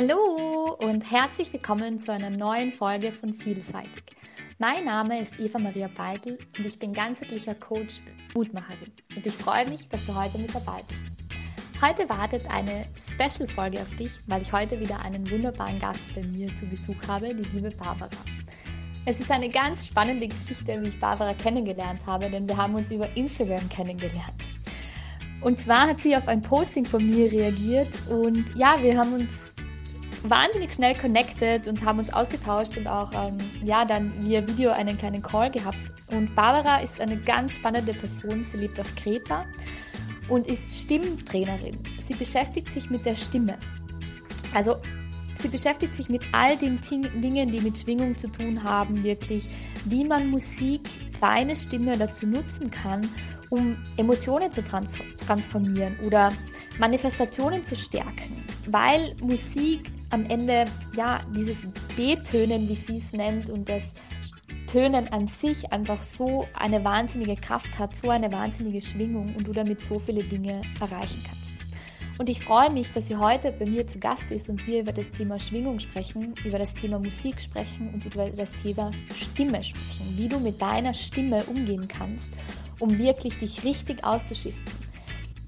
[0.00, 4.04] Hallo und herzlich willkommen zu einer neuen Folge von Vielseitig.
[4.60, 8.00] Mein Name ist Eva Maria Beidel und ich bin ganzheitlicher Coach,
[8.32, 8.92] Mutmacherin.
[9.16, 11.82] Und ich freue mich, dass du heute mit dabei bist.
[11.82, 16.54] Heute wartet eine Special-Folge auf dich, weil ich heute wieder einen wunderbaren Gast bei mir
[16.54, 18.08] zu Besuch habe, die liebe Barbara.
[19.04, 22.92] Es ist eine ganz spannende Geschichte, wie ich Barbara kennengelernt habe, denn wir haben uns
[22.92, 24.44] über Instagram kennengelernt.
[25.40, 29.57] Und zwar hat sie auf ein Posting von mir reagiert und ja, wir haben uns
[30.22, 34.96] wahnsinnig schnell connected und haben uns ausgetauscht und auch ähm, ja, dann via Video einen
[34.98, 35.78] kleinen Call gehabt.
[36.10, 38.42] Und Barbara ist eine ganz spannende Person.
[38.42, 39.44] Sie lebt auf Kreta
[40.28, 41.78] und ist Stimmtrainerin.
[41.98, 43.58] Sie beschäftigt sich mit der Stimme.
[44.54, 44.76] Also
[45.34, 49.48] sie beschäftigt sich mit all den Dingen, die mit Schwingung zu tun haben, wirklich,
[49.84, 50.88] wie man Musik,
[51.18, 53.08] kleine Stimme dazu nutzen kann,
[53.50, 56.32] um Emotionen zu transformieren oder
[56.78, 58.44] Manifestationen zu stärken.
[58.66, 60.64] Weil Musik am Ende
[60.94, 63.92] ja dieses B-Tönen, wie sie es nennt, und das
[64.66, 69.52] Tönen an sich einfach so eine wahnsinnige Kraft hat, so eine wahnsinnige Schwingung und du
[69.52, 71.38] damit so viele Dinge erreichen kannst.
[72.18, 74.92] Und ich freue mich, dass sie heute bei mir zu Gast ist und wir über
[74.92, 80.14] das Thema Schwingung sprechen, über das Thema Musik sprechen und über das Thema Stimme sprechen,
[80.16, 82.28] wie du mit deiner Stimme umgehen kannst,
[82.80, 84.87] um wirklich dich richtig auszuschiften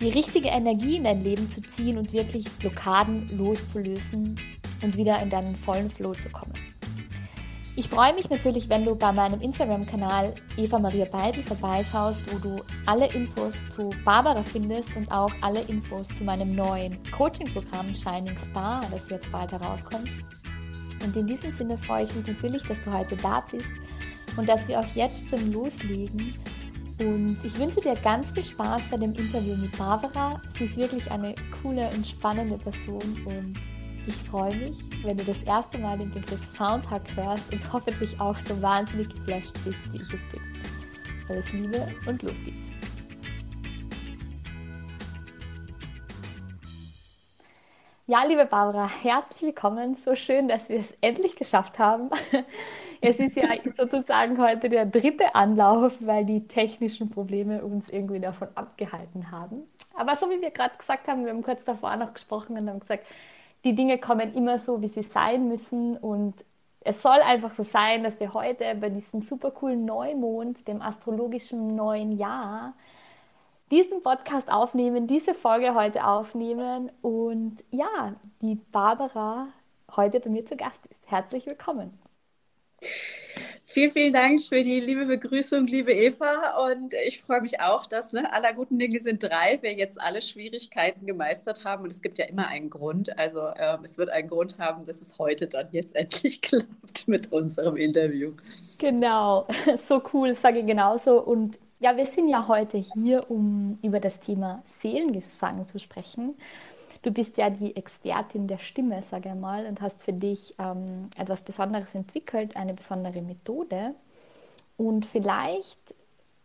[0.01, 4.39] die richtige Energie in dein Leben zu ziehen und wirklich Blockaden loszulösen
[4.83, 6.53] und wieder in deinen vollen Flow zu kommen.
[7.77, 12.62] Ich freue mich natürlich, wenn du bei meinem Instagram-Kanal Eva Maria Beidel vorbeischaust, wo du
[12.84, 18.81] alle Infos zu Barbara findest und auch alle Infos zu meinem neuen Coaching-Programm Shining Star,
[18.91, 20.11] das jetzt bald herauskommt.
[21.05, 23.73] Und in diesem Sinne freue ich mich natürlich, dass du heute da bist
[24.37, 26.34] und dass wir auch jetzt schon loslegen
[27.01, 30.41] und ich wünsche dir ganz viel Spaß bei dem Interview mit Barbara.
[30.51, 33.55] Sie ist wirklich eine coole und spannende Person und
[34.06, 38.37] ich freue mich, wenn du das erste Mal den Begriff Soundhack hörst und hoffentlich auch
[38.37, 40.41] so wahnsinnig geflasht bist, wie ich es bin.
[41.28, 42.71] Alles Liebe und los geht's.
[48.06, 49.94] Ja, liebe Barbara, herzlich willkommen.
[49.94, 52.11] So schön, dass wir es endlich geschafft haben.
[53.03, 58.49] Es ist ja sozusagen heute der dritte Anlauf, weil die technischen Probleme uns irgendwie davon
[58.55, 59.62] abgehalten haben.
[59.94, 62.81] Aber so wie wir gerade gesagt haben, wir haben kurz davor noch gesprochen und haben
[62.81, 63.06] gesagt,
[63.65, 65.97] die Dinge kommen immer so, wie sie sein müssen.
[65.97, 66.34] Und
[66.81, 71.75] es soll einfach so sein, dass wir heute bei diesem super coolen Neumond, dem astrologischen
[71.75, 72.75] neuen Jahr,
[73.71, 79.49] diesen Podcast aufnehmen, diese Folge heute aufnehmen und ja, die Barbara
[79.97, 81.00] heute bei mir zu Gast ist.
[81.06, 82.00] Herzlich willkommen.
[83.73, 86.67] Vielen, vielen Dank für die liebe Begrüßung, liebe Eva.
[86.69, 90.21] Und ich freue mich auch, dass ne, aller guten Dinge sind drei, wir jetzt alle
[90.23, 91.85] Schwierigkeiten gemeistert haben.
[91.85, 93.17] Und es gibt ja immer einen Grund.
[93.17, 97.31] Also äh, es wird einen Grund haben, dass es heute dann jetzt endlich klappt mit
[97.33, 98.33] unserem Interview.
[98.79, 101.21] Genau, so cool, sage ich genauso.
[101.21, 106.35] Und ja, wir sind ja heute hier, um über das Thema Seelengesang zu sprechen.
[107.03, 111.09] Du bist ja die Expertin der Stimme, sage ich mal, und hast für dich ähm,
[111.16, 113.94] etwas Besonderes entwickelt, eine besondere Methode.
[114.77, 115.94] Und vielleicht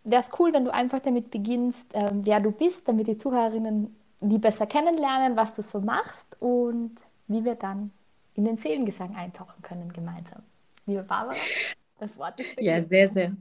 [0.03, 3.95] wäre es cool, wenn du einfach damit beginnst, ähm, wer du bist, damit die Zuhörerinnen
[4.21, 6.93] die besser kennenlernen, was du so machst und
[7.27, 7.91] wie wir dann
[8.33, 10.41] in den Seelengesang eintauchen können gemeinsam.
[10.85, 11.35] Liebe Barbara.
[11.97, 13.31] Das Wort ist Ja, sehr, sehr,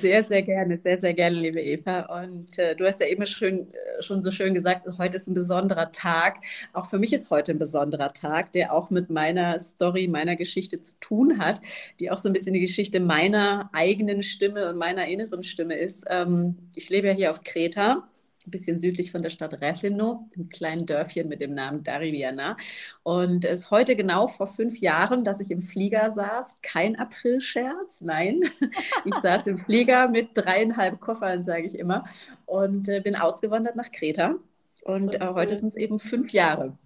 [0.00, 2.22] sehr, sehr gerne, sehr, sehr gerne, liebe Eva.
[2.22, 5.34] Und äh, du hast ja eben schön, äh, schon so schön gesagt, heute ist ein
[5.34, 6.38] besonderer Tag.
[6.72, 10.80] Auch für mich ist heute ein besonderer Tag, der auch mit meiner Story, meiner Geschichte
[10.80, 11.60] zu tun hat,
[12.00, 16.04] die auch so ein bisschen die Geschichte meiner eigenen Stimme und meiner inneren Stimme ist.
[16.08, 18.08] Ähm, ich lebe ja hier auf Kreta
[18.48, 22.56] ein bisschen südlich von der Stadt Refino, einem kleinen Dörfchen mit dem Namen Dariviana.
[23.02, 26.56] Und es ist heute genau vor fünf Jahren, dass ich im Flieger saß.
[26.62, 28.40] Kein Aprilscherz, nein.
[29.04, 32.04] Ich saß im Flieger mit dreieinhalb Koffern, sage ich immer,
[32.46, 34.34] und äh, bin ausgewandert nach Kreta.
[34.82, 36.76] Und äh, heute sind es eben fünf Jahre.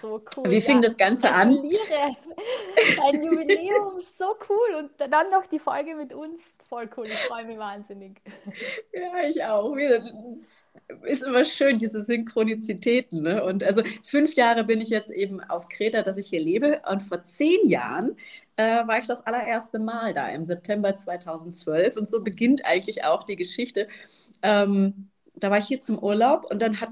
[0.00, 0.50] So cool.
[0.50, 1.58] Wie fing ja, das Ganze an?
[1.58, 4.74] Ein Jubiläum, so cool.
[4.78, 6.40] Und dann noch die Folge mit uns.
[6.70, 8.22] Voll cool, ich freue mich wahnsinnig.
[8.94, 9.76] Ja, ich auch.
[11.02, 13.22] Ist immer schön, diese Synchronizitäten.
[13.22, 13.42] Ne?
[13.42, 16.80] Und also fünf Jahre bin ich jetzt eben auf Kreta, dass ich hier lebe.
[16.88, 18.16] Und vor zehn Jahren
[18.56, 21.96] äh, war ich das allererste Mal da, im September 2012.
[21.96, 23.88] Und so beginnt eigentlich auch die Geschichte.
[24.42, 26.90] Ähm, da war ich hier zum Urlaub und dann hat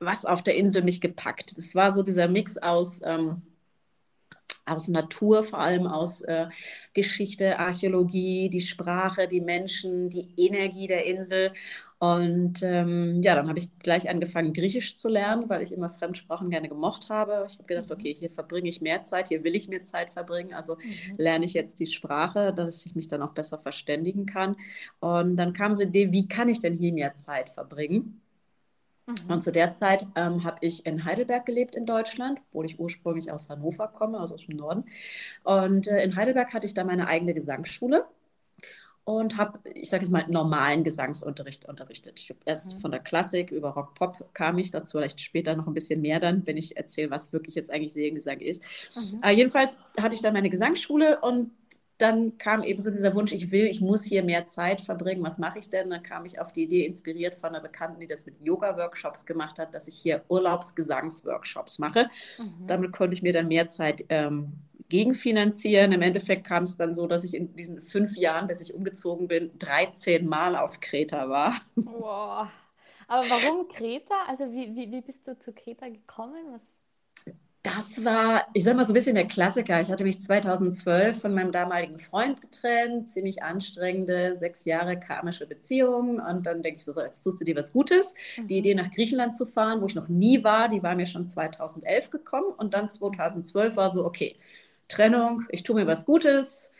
[0.00, 1.58] was auf der Insel mich gepackt.
[1.58, 3.42] Das war so dieser Mix aus, ähm,
[4.66, 6.46] aus Natur, vor allem aus äh,
[6.92, 11.52] Geschichte, Archäologie, die Sprache, die Menschen, die Energie der Insel.
[11.98, 16.50] Und ähm, ja, dann habe ich gleich angefangen, Griechisch zu lernen, weil ich immer Fremdsprachen
[16.50, 17.46] gerne gemocht habe.
[17.48, 20.52] Ich habe gedacht, okay, hier verbringe ich mehr Zeit, hier will ich mehr Zeit verbringen.
[20.52, 21.14] Also mhm.
[21.16, 24.56] lerne ich jetzt die Sprache, dass ich mich dann auch besser verständigen kann.
[25.00, 28.20] Und dann kam so die Idee, wie kann ich denn hier mehr Zeit verbringen?
[29.06, 29.32] Mhm.
[29.32, 33.30] Und zu der Zeit ähm, habe ich in Heidelberg gelebt in Deutschland, obwohl ich ursprünglich
[33.30, 34.84] aus Hannover komme, also aus dem Norden.
[35.44, 38.06] Und äh, in Heidelberg hatte ich da meine eigene Gesangsschule
[39.06, 42.18] und habe, ich sage jetzt mal, normalen Gesangsunterricht unterrichtet.
[42.18, 42.80] Ich habe erst mhm.
[42.80, 46.18] von der Klassik über Rock Pop kam ich dazu, vielleicht später noch ein bisschen mehr
[46.18, 48.64] dann, wenn ich erzähle, was wirklich jetzt eigentlich Seelengesang ist.
[48.96, 49.22] Mhm.
[49.22, 51.52] Äh, jedenfalls hatte ich dann meine Gesangsschule und
[51.98, 55.24] dann kam eben so dieser Wunsch, ich will, ich muss hier mehr Zeit verbringen.
[55.24, 55.88] Was mache ich denn?
[55.88, 59.58] Dann kam ich auf die Idee, inspiriert von einer Bekannten, die das mit Yoga-Workshops gemacht
[59.58, 62.10] hat, dass ich hier Urlaubsgesangsworkshops mache.
[62.38, 62.66] Mhm.
[62.66, 64.52] Damit konnte ich mir dann mehr Zeit ähm,
[64.88, 65.92] gegenfinanzieren.
[65.92, 69.26] Im Endeffekt kam es dann so, dass ich in diesen fünf Jahren, bis ich umgezogen
[69.26, 71.56] bin, 13 Mal auf Kreta war.
[71.76, 72.48] Wow.
[73.08, 74.14] Aber warum Kreta?
[74.28, 76.44] Also wie, wie, wie bist du zu Kreta gekommen?
[76.52, 76.62] Was
[77.66, 79.80] das war, ich sag mal, so ein bisschen der Klassiker.
[79.80, 86.20] Ich hatte mich 2012 von meinem damaligen Freund getrennt, ziemlich anstrengende, sechs Jahre karmische Beziehung.
[86.20, 88.14] Und dann denke ich so, so, jetzt tust du dir was Gutes.
[88.36, 88.46] Mhm.
[88.46, 91.28] Die Idee, nach Griechenland zu fahren, wo ich noch nie war, die war mir schon
[91.28, 92.52] 2011 gekommen.
[92.56, 94.36] Und dann 2012 war so, okay,
[94.86, 96.70] Trennung, ich tue mir was Gutes.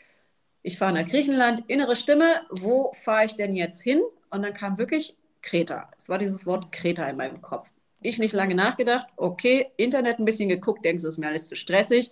[0.61, 4.01] Ich fahre nach Griechenland, innere Stimme, wo fahre ich denn jetzt hin?
[4.29, 5.89] Und dann kam wirklich Kreta.
[5.97, 7.71] Es war dieses Wort Kreta in meinem Kopf.
[8.01, 11.55] Ich nicht lange nachgedacht, okay, Internet ein bisschen geguckt, denkst du, ist mir alles zu
[11.55, 12.11] stressig.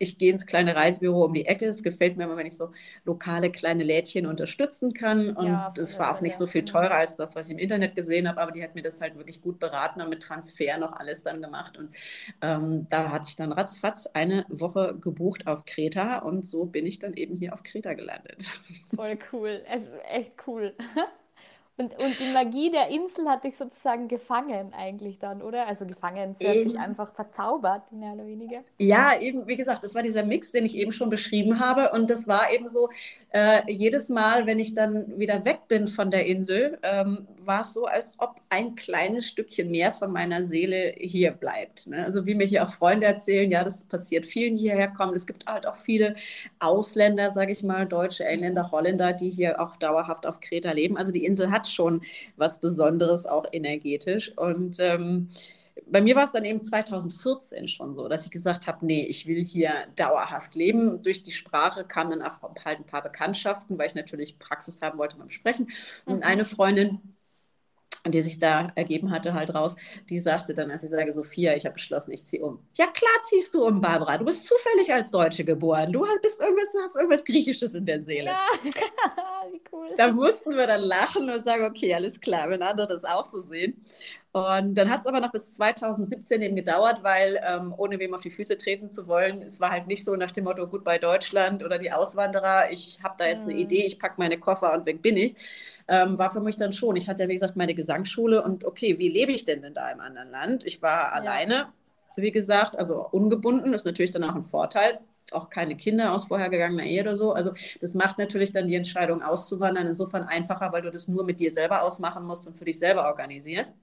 [0.00, 1.66] Ich gehe ins kleine Reisebüro um die Ecke.
[1.66, 2.70] Es gefällt mir immer, wenn ich so
[3.04, 5.30] lokale kleine Lädchen unterstützen kann.
[5.36, 7.96] Und ja, es war auch nicht so viel teurer als das, was ich im Internet
[7.96, 8.40] gesehen habe.
[8.40, 11.42] Aber die hat mir das halt wirklich gut beraten und mit Transfer noch alles dann
[11.42, 11.76] gemacht.
[11.76, 11.90] Und
[12.42, 16.18] ähm, da hatte ich dann ratzfatz eine Woche gebucht auf Kreta.
[16.18, 18.62] Und so bin ich dann eben hier auf Kreta gelandet.
[18.94, 19.64] Voll cool.
[19.68, 20.76] Es echt cool.
[21.78, 25.68] Und, und die Magie der Insel hat dich sozusagen gefangen eigentlich dann, oder?
[25.68, 28.62] Also gefangen, sie hat dich einfach verzaubert, mehr oder weniger.
[28.80, 31.92] Ja, eben, wie gesagt, das war dieser Mix, den ich eben schon beschrieben habe.
[31.92, 32.88] Und das war eben so,
[33.30, 37.74] äh, jedes Mal, wenn ich dann wieder weg bin von der Insel, ähm, war es
[37.74, 41.86] so, als ob ein kleines Stückchen mehr von meiner Seele hier bleibt.
[41.86, 42.04] Ne?
[42.04, 45.14] Also wie mir hier auch Freunde erzählen, ja, das passiert vielen, die hierher kommen.
[45.14, 46.14] Es gibt halt auch viele
[46.58, 50.96] Ausländer, sage ich mal, Deutsche, Engländer, Holländer, die hier auch dauerhaft auf Kreta leben.
[50.96, 52.02] Also die Insel hat schon
[52.36, 54.36] was Besonderes, auch energetisch.
[54.36, 55.30] Und ähm,
[55.86, 59.26] bei mir war es dann eben 2014 schon so, dass ich gesagt habe, nee, ich
[59.26, 61.02] will hier dauerhaft leben.
[61.02, 64.98] Durch die Sprache kamen dann auch halt ein paar Bekanntschaften, weil ich natürlich Praxis haben
[64.98, 65.70] wollte beim Sprechen.
[66.04, 66.22] Und mhm.
[66.22, 67.00] eine Freundin,
[68.06, 69.76] die sich da ergeben hatte, halt raus,
[70.08, 72.60] die sagte dann, als ich sage, Sophia, ich habe beschlossen, ich ziehe um.
[72.76, 74.18] Ja, klar ziehst du um, Barbara.
[74.18, 75.92] Du bist zufällig als Deutsche geboren.
[75.92, 78.30] Du bist irgendwas, du hast irgendwas Griechisches in der Seele.
[78.30, 78.48] Ja,
[79.52, 79.88] wie cool.
[79.96, 83.40] Da mussten wir dann lachen und sagen, okay, alles klar, wenn andere das auch so
[83.40, 83.84] sehen.
[84.32, 88.20] Und dann hat es aber noch bis 2017 eben gedauert, weil ähm, ohne wem auf
[88.20, 90.98] die Füße treten zu wollen, es war halt nicht so nach dem Motto, gut bei
[90.98, 93.52] Deutschland oder die Auswanderer, ich habe da jetzt mhm.
[93.52, 95.34] eine Idee, ich packe meine Koffer und weg bin ich.
[95.88, 96.96] Ähm, war für mich dann schon.
[96.96, 99.90] Ich hatte ja, wie gesagt, meine Gesangsschule und okay, wie lebe ich denn denn da
[99.90, 100.64] im anderen Land?
[100.66, 101.10] Ich war ja.
[101.12, 101.72] alleine,
[102.16, 105.00] wie gesagt, also ungebunden, ist natürlich dann auch ein Vorteil
[105.32, 107.32] auch keine Kinder aus vorhergegangener Ehe oder so.
[107.32, 111.40] Also das macht natürlich dann die Entscheidung auszuwandern insofern einfacher, weil du das nur mit
[111.40, 113.76] dir selber ausmachen musst und für dich selber organisierst.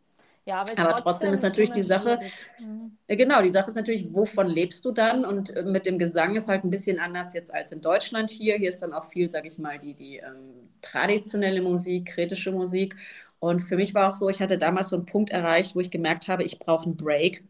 [0.46, 2.20] Ja, aber, aber trotzdem ist natürlich die Sache,
[2.60, 2.98] mhm.
[3.08, 5.26] genau, die Sache ist natürlich, wovon lebst du dann?
[5.26, 8.56] Und äh, mit dem Gesang ist halt ein bisschen anders jetzt als in Deutschland hier.
[8.58, 12.96] Hier ist dann auch viel, sage ich mal, die, die ähm, traditionelle Musik, kritische Musik.
[13.40, 15.90] Und für mich war auch so, ich hatte damals so einen Punkt erreicht, wo ich
[15.90, 17.44] gemerkt habe, ich brauche einen Break.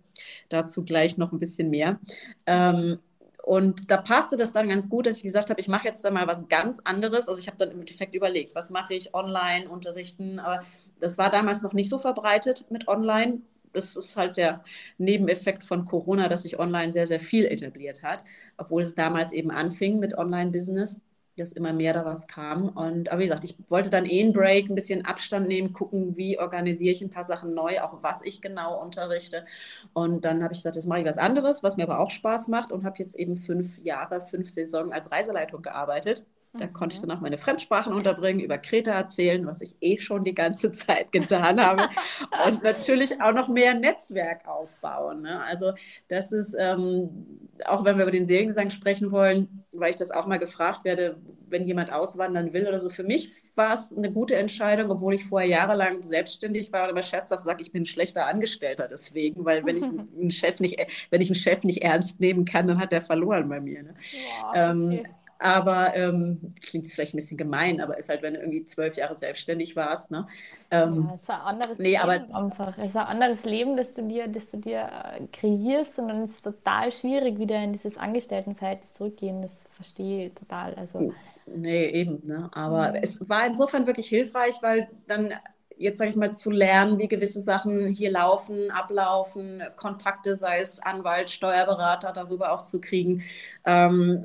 [0.48, 2.00] Dazu gleich noch ein bisschen mehr.
[2.46, 3.00] Ähm,
[3.44, 6.10] und da passte das dann ganz gut, dass ich gesagt habe, ich mache jetzt da
[6.10, 7.30] mal was ganz anderes.
[7.30, 10.40] Also ich habe dann im Endeffekt überlegt, was mache ich online unterrichten.
[10.40, 10.64] Aber
[11.06, 13.42] das war damals noch nicht so verbreitet mit online.
[13.74, 14.64] Das ist halt der
[14.98, 18.24] Nebeneffekt von Corona, dass sich online sehr, sehr viel etabliert hat,
[18.58, 21.00] obwohl es damals eben anfing mit Online-Business
[21.38, 22.70] dass immer mehr da was kam.
[22.70, 26.16] Und aber wie gesagt, ich wollte dann eh einen Break, ein bisschen Abstand nehmen, gucken,
[26.16, 29.46] wie organisiere ich ein paar Sachen neu, auch was ich genau unterrichte.
[29.94, 32.48] Und dann habe ich gesagt, jetzt mache ich was anderes, was mir aber auch Spaß
[32.48, 36.24] macht und habe jetzt eben fünf Jahre, fünf Saison als Reiseleitung gearbeitet.
[36.58, 40.24] Da konnte ich dann auch meine Fremdsprachen unterbringen, über Kreta erzählen, was ich eh schon
[40.24, 41.90] die ganze Zeit getan habe.
[42.48, 45.22] und natürlich auch noch mehr Netzwerk aufbauen.
[45.22, 45.44] Ne?
[45.44, 45.74] Also
[46.08, 47.10] das ist, ähm,
[47.66, 51.18] auch wenn wir über den Seelengesang sprechen wollen, weil ich das auch mal gefragt werde,
[51.48, 52.90] wenn jemand auswandern will oder so.
[52.90, 57.04] Für mich war es eine gute Entscheidung, obwohl ich vorher jahrelang selbstständig war und immer
[57.04, 59.84] scherzhaft sage, ich bin ein schlechter Angestellter deswegen, weil wenn ich
[60.20, 63.48] einen Chef nicht, wenn ich einen Chef nicht ernst nehmen kann, dann hat er verloren
[63.50, 63.84] bei mir.
[63.84, 63.96] Ne?
[64.12, 65.00] Ja, okay.
[65.00, 65.06] ähm,
[65.46, 69.14] aber ähm, klingt vielleicht ein bisschen gemein, aber ist halt, wenn du irgendwie zwölf Jahre
[69.14, 70.10] selbstständig warst.
[70.10, 70.28] Ne?
[70.72, 72.78] Ähm, ja, es ist ein anderes nee, Leben aber, einfach.
[72.80, 76.24] Es ist ein anderes Leben, das du dir, das du dir äh, kreierst und dann
[76.24, 79.44] ist es total schwierig, wieder in dieses Angestelltenverhältnis zurückgehen.
[79.44, 80.74] Das verstehe ich total.
[80.74, 81.14] Also,
[81.46, 82.26] nee, eben.
[82.26, 82.50] Ne?
[82.52, 83.00] Aber mhm.
[83.04, 85.32] es war insofern wirklich hilfreich, weil dann
[85.78, 90.82] jetzt sage ich mal, zu lernen, wie gewisse Sachen hier laufen, ablaufen, Kontakte, sei es
[90.82, 93.24] Anwalt, Steuerberater, darüber auch zu kriegen.
[93.66, 94.24] Ähm,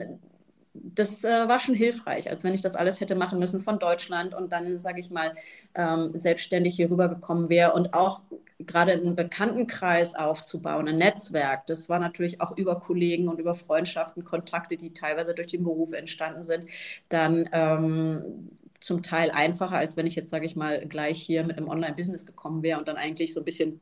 [0.83, 4.35] das äh, war schon hilfreich, als wenn ich das alles hätte machen müssen von Deutschland
[4.35, 5.35] und dann, sage ich mal,
[5.75, 8.23] ähm, selbstständig hier rübergekommen wäre und auch
[8.59, 11.67] gerade einen Bekanntenkreis aufzubauen, ein Netzwerk.
[11.67, 15.93] Das war natürlich auch über Kollegen und über Freundschaften, Kontakte, die teilweise durch den Beruf
[15.93, 16.67] entstanden sind,
[17.09, 21.59] dann ähm, zum Teil einfacher, als wenn ich jetzt, sage ich mal, gleich hier mit
[21.59, 23.81] einem Online-Business gekommen wäre und dann eigentlich so ein bisschen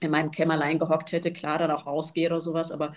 [0.00, 2.94] in meinem Kämmerlein gehockt hätte, klar, dann auch rausgehe oder sowas, aber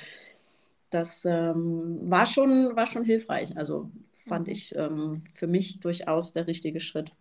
[0.92, 3.58] das ähm, war, schon, war schon hilfreich.
[3.58, 3.90] Also
[4.28, 4.52] fand mhm.
[4.52, 7.12] ich ähm, für mich durchaus der richtige Schritt.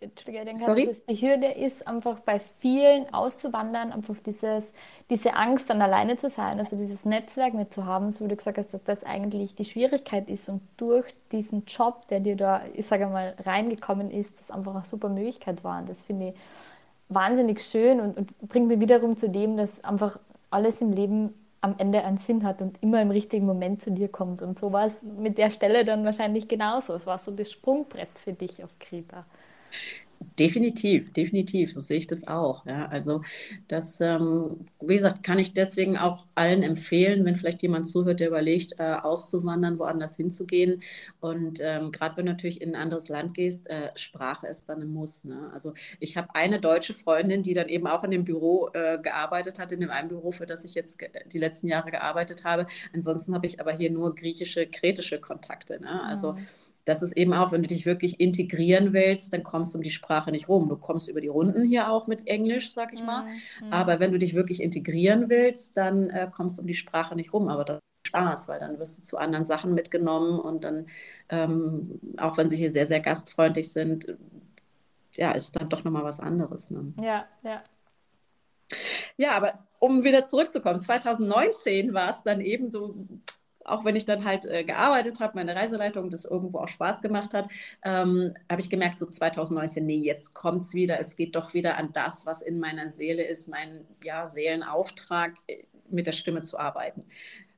[0.00, 0.86] Entschuldige, ich denke, Sorry?
[0.86, 4.72] dass es die Hürde ist, einfach bei vielen auszuwandern, einfach dieses,
[5.10, 8.36] diese Angst, dann alleine zu sein, also dieses Netzwerk mit zu haben, so wie du
[8.36, 12.62] gesagt hast, dass das eigentlich die Schwierigkeit ist und durch diesen Job, der dir da,
[12.74, 15.80] ich sage mal, reingekommen ist, das einfach eine super Möglichkeit war.
[15.80, 16.34] Und das finde ich
[17.08, 20.20] wahnsinnig schön und, und bringt mir wiederum zu dem, dass einfach
[20.50, 24.08] alles im Leben am Ende einen Sinn hat und immer im richtigen Moment zu dir
[24.08, 24.42] kommt.
[24.42, 26.94] Und so war es mit der Stelle dann wahrscheinlich genauso.
[26.94, 29.24] Es war so das Sprungbrett für dich auf Kreta.
[30.20, 32.64] Definitiv, definitiv, so sehe ich das auch.
[32.66, 33.22] Ja, also
[33.68, 38.28] das, ähm, wie gesagt, kann ich deswegen auch allen empfehlen, wenn vielleicht jemand zuhört, der
[38.28, 40.82] überlegt, äh, auszuwandern, woanders hinzugehen.
[41.20, 44.80] Und ähm, gerade wenn du natürlich in ein anderes Land gehst, äh, Sprache ist dann
[44.82, 45.24] ein Muss.
[45.24, 45.50] Ne?
[45.52, 49.58] Also ich habe eine deutsche Freundin, die dann eben auch in dem Büro äh, gearbeitet
[49.58, 50.98] hat, in dem einen Büro, für das ich jetzt
[51.32, 52.66] die letzten Jahre gearbeitet habe.
[52.92, 55.80] Ansonsten habe ich aber hier nur griechische, kretische Kontakte.
[55.80, 56.02] Ne?
[56.04, 56.46] Also mhm
[56.88, 59.90] das ist eben auch, wenn du dich wirklich integrieren willst, dann kommst du um die
[59.90, 60.68] Sprache nicht rum.
[60.68, 63.24] Du kommst über die Runden hier auch mit Englisch, sag ich mal.
[63.60, 63.72] Mhm.
[63.72, 67.34] Aber wenn du dich wirklich integrieren willst, dann äh, kommst du um die Sprache nicht
[67.34, 67.48] rum.
[67.48, 70.86] Aber das ist Spaß, weil dann wirst du zu anderen Sachen mitgenommen und dann,
[71.28, 74.16] ähm, auch wenn sie hier sehr, sehr gastfreundlich sind,
[75.14, 76.70] ja, ist dann doch nochmal was anderes.
[76.70, 76.94] Ne?
[77.02, 77.62] Ja, ja.
[79.18, 82.94] Ja, aber um wieder zurückzukommen, 2019 war es dann eben so
[83.68, 87.34] auch wenn ich dann halt äh, gearbeitet habe, meine Reiseleitung, das irgendwo auch Spaß gemacht
[87.34, 87.48] hat,
[87.84, 91.76] ähm, habe ich gemerkt, so 2019, nee, jetzt kommt es wieder, es geht doch wieder
[91.76, 96.58] an das, was in meiner Seele ist, mein ja, Seelenauftrag, äh, mit der Stimme zu
[96.58, 97.04] arbeiten.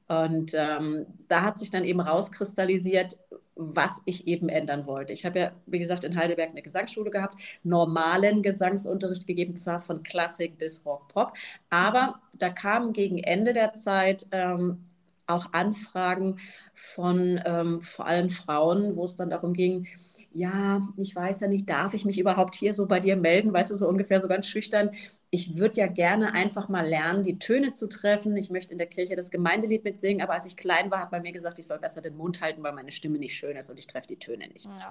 [0.07, 3.17] Und ähm, da hat sich dann eben rauskristallisiert,
[3.55, 5.13] was ich eben ändern wollte.
[5.13, 10.03] Ich habe ja, wie gesagt, in Heidelberg eine Gesangsschule gehabt, normalen Gesangsunterricht gegeben, zwar von
[10.03, 11.33] Klassik bis Rock, Pop,
[11.69, 14.87] aber da kam gegen Ende der Zeit ähm,
[15.31, 16.39] auch Anfragen
[16.75, 19.87] von ähm, vor allem Frauen, wo es dann darum ging,
[20.33, 23.53] ja, ich weiß ja nicht, darf ich mich überhaupt hier so bei dir melden?
[23.53, 24.91] Weißt du, so ungefähr so ganz schüchtern
[25.33, 28.37] ich würde ja gerne einfach mal lernen, die Töne zu treffen.
[28.37, 31.23] Ich möchte in der Kirche das Gemeindelied mitsingen, aber als ich klein war, hat man
[31.23, 33.79] mir gesagt, ich soll besser den Mund halten, weil meine Stimme nicht schön ist und
[33.79, 34.67] ich treffe die Töne nicht.
[34.67, 34.89] Ja,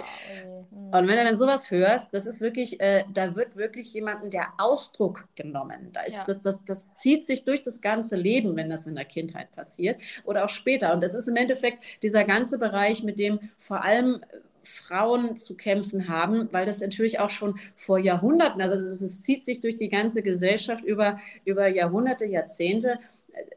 [0.71, 4.47] und wenn du dann sowas hörst, das ist wirklich, äh, da wird wirklich jemandem der
[4.57, 5.89] Ausdruck genommen.
[5.91, 6.23] Da ist, ja.
[6.25, 10.01] das, das, das zieht sich durch das ganze Leben, wenn das in der Kindheit passiert
[10.23, 10.93] oder auch später.
[10.93, 14.21] Und das ist im Endeffekt dieser ganze Bereich, mit dem vor allem
[14.63, 19.59] Frauen zu kämpfen haben, weil das natürlich auch schon vor Jahrhunderten, also es zieht sich
[19.59, 22.99] durch die ganze Gesellschaft über, über Jahrhunderte, Jahrzehnte.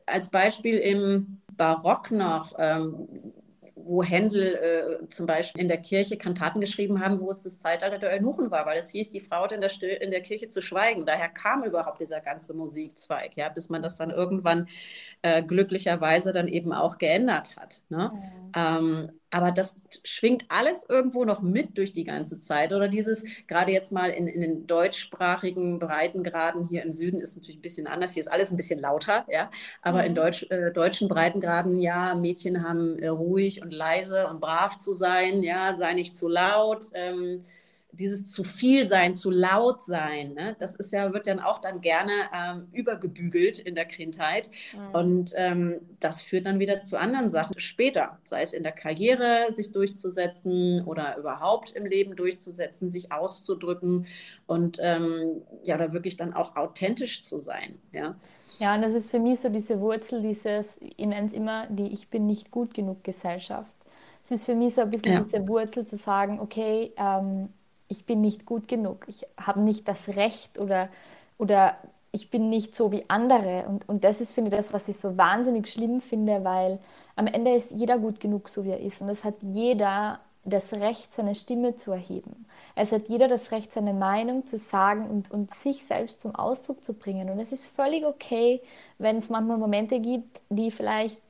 [0.07, 3.09] Als Beispiel im Barock noch, ähm,
[3.85, 7.99] wo Händel äh, zum Beispiel in der Kirche Kantaten geschrieben haben, wo es das Zeitalter
[7.99, 10.63] der Eunuchen war, weil es hieß, die Frau hat in der, in der Kirche zu
[10.63, 11.07] schweigen.
[11.07, 14.69] Daher kam überhaupt dieser ganze Musikzweig, ja, bis man das dann irgendwann
[15.23, 17.83] äh, glücklicherweise dann eben auch geändert hat.
[17.89, 18.13] Ne?
[18.13, 18.53] Mhm.
[18.55, 19.75] Ähm, aber das
[20.05, 22.73] schwingt alles irgendwo noch mit durch die ganze Zeit.
[22.73, 27.57] Oder dieses, gerade jetzt mal in, in den deutschsprachigen Breitengraden hier im Süden ist natürlich
[27.57, 28.12] ein bisschen anders.
[28.12, 29.51] Hier ist alles ein bisschen lauter, ja.
[29.81, 30.09] Aber mhm.
[30.09, 34.93] in Deutsch, äh, deutschen Breitengraden, ja, Mädchen haben äh, ruhig und leise und brav zu
[34.93, 36.85] sein, ja, sei nicht zu laut.
[36.93, 37.43] Ähm,
[37.93, 40.57] dieses zu viel sein, zu laut sein, ne?
[40.59, 44.51] das ist ja, wird dann auch dann gerne ähm, übergebügelt in der Kindheit.
[44.73, 44.95] Mhm.
[44.95, 49.47] Und ähm, das führt dann wieder zu anderen Sachen später, sei es in der Karriere,
[49.51, 54.07] sich durchzusetzen oder überhaupt im Leben durchzusetzen, sich auszudrücken
[54.47, 57.79] und ähm, ja, da wirklich dann auch authentisch zu sein.
[57.93, 58.17] Ja.
[58.59, 61.89] Ja, und das ist für mich so diese Wurzel, dieses, ich nenne es immer die
[61.89, 63.71] Ich bin nicht gut genug Gesellschaft.
[64.23, 65.21] Es ist für mich so ein bisschen ja.
[65.21, 67.49] diese Wurzel zu sagen, okay, ähm,
[67.93, 70.89] ich bin nicht gut genug, ich habe nicht das Recht oder,
[71.39, 71.77] oder
[72.11, 73.65] ich bin nicht so wie andere.
[73.69, 76.79] Und, und das ist, finde ich, das, was ich so wahnsinnig schlimm finde, weil
[77.17, 79.03] am Ende ist jeder gut genug, so wie er ist.
[79.03, 82.47] Und es hat jeder das Recht, seine Stimme zu erheben.
[82.75, 86.83] Es hat jeder das Recht, seine Meinung zu sagen und, und sich selbst zum Ausdruck
[86.83, 87.31] zu bringen.
[87.31, 88.61] Und es ist völlig okay,
[88.99, 91.21] wenn es manchmal Momente gibt, die vielleicht,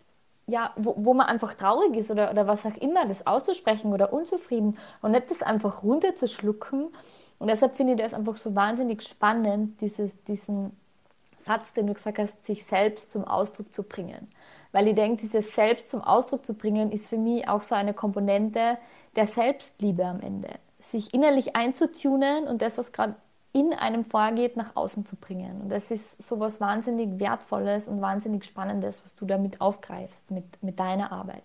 [0.47, 4.13] ja, wo, wo man einfach traurig ist oder, oder was auch immer, das auszusprechen oder
[4.13, 6.89] unzufrieden und nicht das einfach runterzuschlucken.
[7.39, 10.77] Und deshalb finde ich das einfach so wahnsinnig spannend, dieses, diesen
[11.37, 14.29] Satz, den du gesagt hast, sich selbst zum Ausdruck zu bringen.
[14.73, 17.95] Weil ich denke, dieses Selbst zum Ausdruck zu bringen, ist für mich auch so eine
[17.95, 18.79] Komponente
[19.17, 20.49] der Selbstliebe am Ende.
[20.79, 23.15] Sich innerlich einzutunen und das, was gerade
[23.53, 25.61] in einem vorgeht, nach außen zu bringen.
[25.63, 30.63] Und das ist so was wahnsinnig Wertvolles und wahnsinnig Spannendes, was du damit aufgreifst mit,
[30.63, 31.45] mit deiner Arbeit.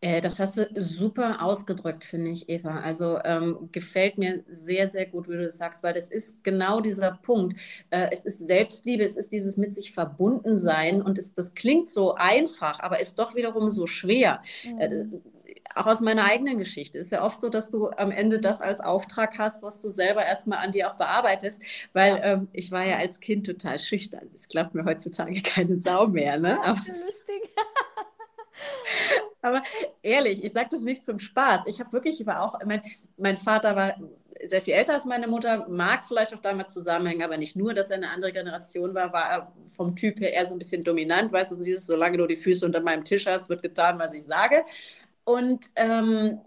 [0.00, 2.80] Äh, das hast du super ausgedrückt, finde ich, Eva.
[2.80, 6.80] Also ähm, gefällt mir sehr, sehr gut, wie du das sagst, weil das ist genau
[6.80, 7.56] dieser Punkt.
[7.90, 11.88] Äh, es ist Selbstliebe, es ist dieses mit sich verbunden sein und es, das klingt
[11.88, 14.42] so einfach, aber ist doch wiederum so schwer.
[14.64, 14.78] Mhm.
[14.78, 15.04] Äh,
[15.76, 16.98] auch aus meiner eigenen Geschichte.
[16.98, 19.88] Es ist ja oft so, dass du am Ende das als Auftrag hast, was du
[19.88, 21.62] selber erstmal an dir auch bearbeitest,
[21.92, 22.24] weil ja.
[22.24, 24.28] ähm, ich war ja als Kind total schüchtern.
[24.32, 26.38] Das klappt mir heutzutage keine Sau mehr.
[26.38, 26.58] Ne?
[26.62, 27.50] Aber, lustig.
[29.42, 29.62] aber
[30.02, 31.62] ehrlich, ich sage das nicht zum Spaß.
[31.66, 32.82] Ich habe wirklich, ich war auch, mein,
[33.16, 33.94] mein Vater war
[34.42, 37.90] sehr viel älter als meine Mutter, mag vielleicht auch damit zusammenhängen, aber nicht nur, dass
[37.90, 41.32] er eine andere Generation war, war er vom Typ her eher so ein bisschen dominant,
[41.32, 44.24] weißt du, dieses, solange du die Füße unter meinem Tisch hast, wird getan, was ich
[44.24, 44.64] sage.
[45.24, 46.40] Und ähm,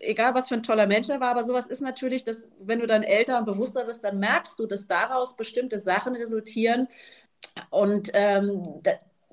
[0.00, 2.86] egal, was für ein toller Mensch er war, aber sowas ist natürlich, dass wenn du
[2.86, 6.88] dann älter und bewusster bist, dann merkst du, dass daraus bestimmte Sachen resultieren.
[7.70, 8.62] Und ähm,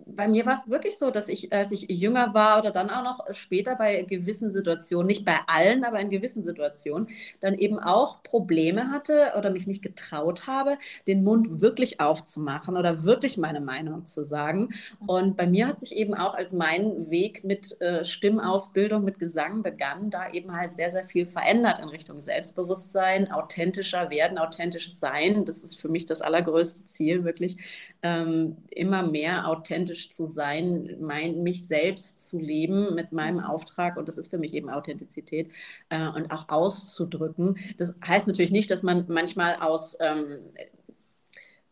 [0.05, 3.03] bei mir war es wirklich so, dass ich, als ich jünger war oder dann auch
[3.03, 7.09] noch später bei gewissen Situationen, nicht bei allen, aber in gewissen Situationen,
[7.39, 13.03] dann eben auch Probleme hatte oder mich nicht getraut habe, den Mund wirklich aufzumachen oder
[13.03, 14.69] wirklich meine Meinung zu sagen.
[15.05, 19.63] Und bei mir hat sich eben auch als mein Weg mit äh, Stimmausbildung, mit Gesang
[19.63, 25.45] begann, da eben halt sehr, sehr viel verändert in Richtung Selbstbewusstsein, authentischer werden, authentisches Sein.
[25.45, 27.57] Das ist für mich das allergrößte Ziel, wirklich
[28.03, 33.97] ähm, immer mehr authentisch zu sein, mein, mich selbst zu leben mit meinem Auftrag.
[33.97, 35.49] Und das ist für mich eben Authentizität
[35.89, 37.57] äh, und auch auszudrücken.
[37.77, 40.39] Das heißt natürlich nicht, dass man manchmal aus ähm,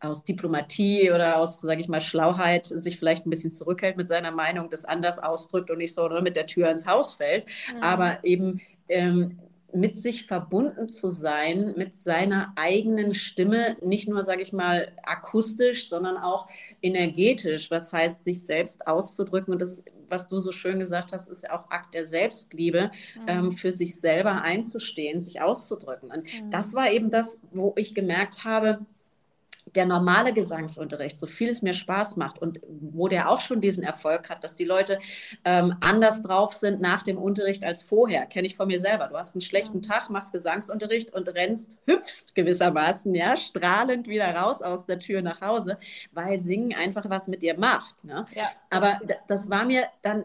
[0.00, 4.32] aus Diplomatie oder aus, sage ich mal, Schlauheit sich vielleicht ein bisschen zurückhält mit seiner
[4.32, 7.46] Meinung, das anders ausdrückt und nicht so ne, mit der Tür ins Haus fällt.
[7.72, 7.82] Mhm.
[7.82, 9.38] Aber eben ähm,
[9.74, 15.88] mit sich verbunden zu sein, mit seiner eigenen Stimme, nicht nur, sage ich mal, akustisch,
[15.88, 16.46] sondern auch
[16.82, 19.52] energetisch, was heißt, sich selbst auszudrücken.
[19.52, 23.28] Und das, was du so schön gesagt hast, ist ja auch Akt der Selbstliebe, mhm.
[23.28, 26.10] ähm, für sich selber einzustehen, sich auszudrücken.
[26.10, 26.50] Und mhm.
[26.50, 28.84] das war eben das, wo ich gemerkt habe,
[29.74, 33.82] der normale Gesangsunterricht, so viel es mir Spaß macht und wo der auch schon diesen
[33.82, 34.98] Erfolg hat, dass die Leute
[35.44, 39.08] ähm, anders drauf sind nach dem Unterricht als vorher, kenne ich von mir selber.
[39.08, 44.62] Du hast einen schlechten Tag, machst Gesangsunterricht und rennst, hüpfst gewissermaßen, ja, strahlend wieder raus
[44.62, 45.78] aus der Tür nach Hause,
[46.12, 48.04] weil Singen einfach was mit dir macht.
[48.04, 48.24] Ne?
[48.34, 50.24] Ja, Aber das war mir dann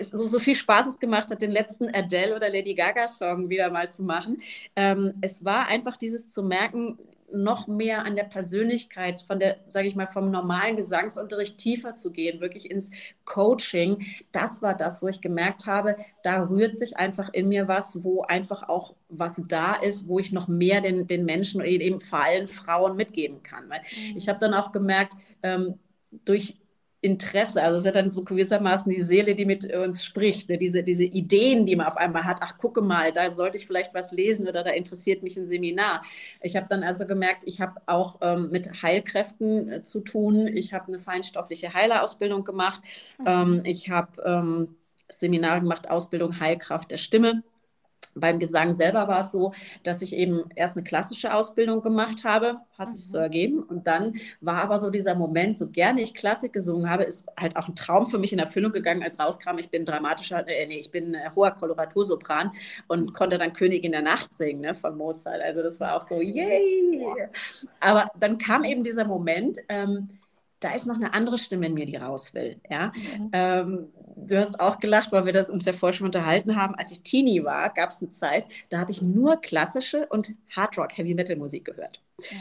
[0.00, 3.70] so, so viel Spaß es gemacht hat, den letzten Adele oder Lady Gaga Song wieder
[3.70, 4.42] mal zu machen.
[4.74, 6.98] Ähm, es war einfach dieses zu merken,
[7.32, 12.12] noch mehr an der Persönlichkeit, von der, sage ich mal, vom normalen Gesangsunterricht tiefer zu
[12.12, 12.90] gehen, wirklich ins
[13.24, 14.06] Coaching.
[14.32, 18.22] Das war das, wo ich gemerkt habe, da rührt sich einfach in mir was, wo
[18.22, 22.48] einfach auch was da ist, wo ich noch mehr den, den Menschen, eben vor allem
[22.48, 23.68] Frauen mitgeben kann.
[23.68, 24.16] Weil mhm.
[24.16, 25.78] ich habe dann auch gemerkt, ähm,
[26.24, 26.56] durch
[27.06, 30.58] Interesse, also es ist ja dann so gewissermaßen die Seele, die mit uns spricht, ne?
[30.58, 33.94] diese, diese Ideen, die man auf einmal hat, ach gucke mal, da sollte ich vielleicht
[33.94, 36.02] was lesen oder da interessiert mich ein Seminar.
[36.42, 40.74] Ich habe dann also gemerkt, ich habe auch ähm, mit Heilkräften äh, zu tun, ich
[40.74, 42.80] habe eine feinstoffliche Heilerausbildung gemacht,
[43.18, 43.24] mhm.
[43.26, 44.76] ähm, ich habe ähm,
[45.08, 47.44] Seminare gemacht, Ausbildung Heilkraft der Stimme
[48.16, 49.52] beim Gesang selber war es so,
[49.82, 52.92] dass ich eben erst eine klassische Ausbildung gemacht habe, hat mhm.
[52.92, 53.24] sich so mhm.
[53.24, 53.62] ergeben.
[53.62, 57.56] Und dann war aber so dieser Moment, so gerne ich Klassik gesungen habe, ist halt
[57.56, 60.78] auch ein Traum für mich in Erfüllung gegangen, als rauskam, ich bin dramatischer, äh, nee,
[60.78, 62.52] ich bin äh, hoher Koloratursopran
[62.88, 65.42] und konnte dann Königin der Nacht singen ne, von Mozart.
[65.42, 67.06] Also das war auch so, yay!
[67.80, 70.08] Aber dann kam eben dieser Moment, ähm,
[70.66, 72.60] da ist noch eine andere Stimme in mir, die raus will.
[72.68, 72.90] Ja?
[72.96, 73.30] Mhm.
[73.32, 76.74] Ähm, du hast auch gelacht, weil wir das uns ja vorher schon unterhalten haben.
[76.74, 80.98] Als ich Teenie war, gab es eine Zeit, da habe ich nur klassische und Hardrock,
[80.98, 82.00] Heavy Metal Musik gehört.
[82.18, 82.36] Ja.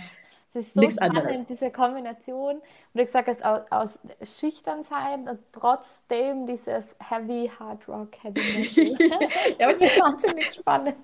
[0.54, 1.46] Das ist so Nichts spannend, anderes.
[1.46, 2.62] diese Kombination,
[2.94, 4.00] wie du gesagt hast, aus, aus
[4.40, 9.20] Schüchternheit und trotzdem dieses Heavy Hard Rock, Heavy Metal.
[9.60, 10.96] ja, das ist wahnsinnig spannend.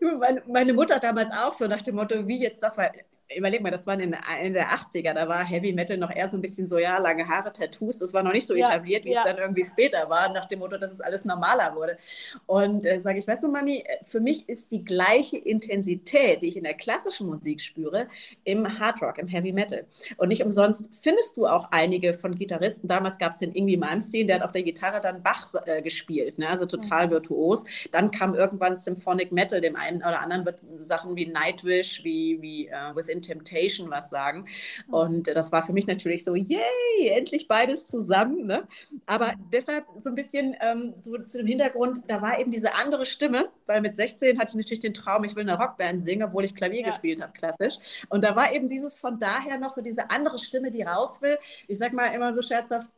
[0.00, 2.90] Meine, meine, Mutter damals auch so nach dem Motto, wie jetzt das, weil
[3.36, 6.36] überleg mal, das waren in, in der 80er, da war Heavy Metal noch eher so
[6.36, 9.12] ein bisschen so, ja, lange Haare, Tattoos, das war noch nicht so ja, etabliert, wie
[9.12, 9.20] ja.
[9.20, 11.98] es dann irgendwie später war, nach dem Motto, dass es alles normaler wurde.
[12.46, 16.56] Und äh, sage ich, weißt du, Mami, für mich ist die gleiche Intensität, die ich
[16.56, 18.08] in der klassischen Musik spüre,
[18.44, 19.86] im Hard Rock, im Heavy Metal.
[20.16, 24.26] Und nicht umsonst findest du auch einige von Gitarristen, damals gab es den Ingwie Malmsteen,
[24.26, 26.48] der hat auf der Gitarre dann Bach äh, gespielt, ne?
[26.48, 27.12] also total mhm.
[27.12, 27.64] virtuos.
[27.92, 32.68] Dann kam irgendwann Symphonic Metal, dem einen oder anderen wird Sachen wie Nightwish, wie, wie
[32.68, 34.46] uh, Within Temptation was sagen.
[34.86, 34.94] Mhm.
[34.94, 36.60] Und äh, das war für mich natürlich so, yay,
[37.08, 38.44] endlich beides zusammen.
[38.44, 38.66] Ne?
[39.06, 43.04] Aber deshalb so ein bisschen ähm, so zu dem Hintergrund, da war eben diese andere
[43.04, 46.44] Stimme, weil mit 16 hatte ich natürlich den Traum, ich will eine Rockband singen, obwohl
[46.44, 46.86] ich Klavier ja.
[46.86, 48.04] gespielt habe, klassisch.
[48.08, 51.38] Und da war eben dieses von daher noch so diese andere Stimme, die raus will.
[51.68, 52.88] Ich sag mal immer so scherzhaft,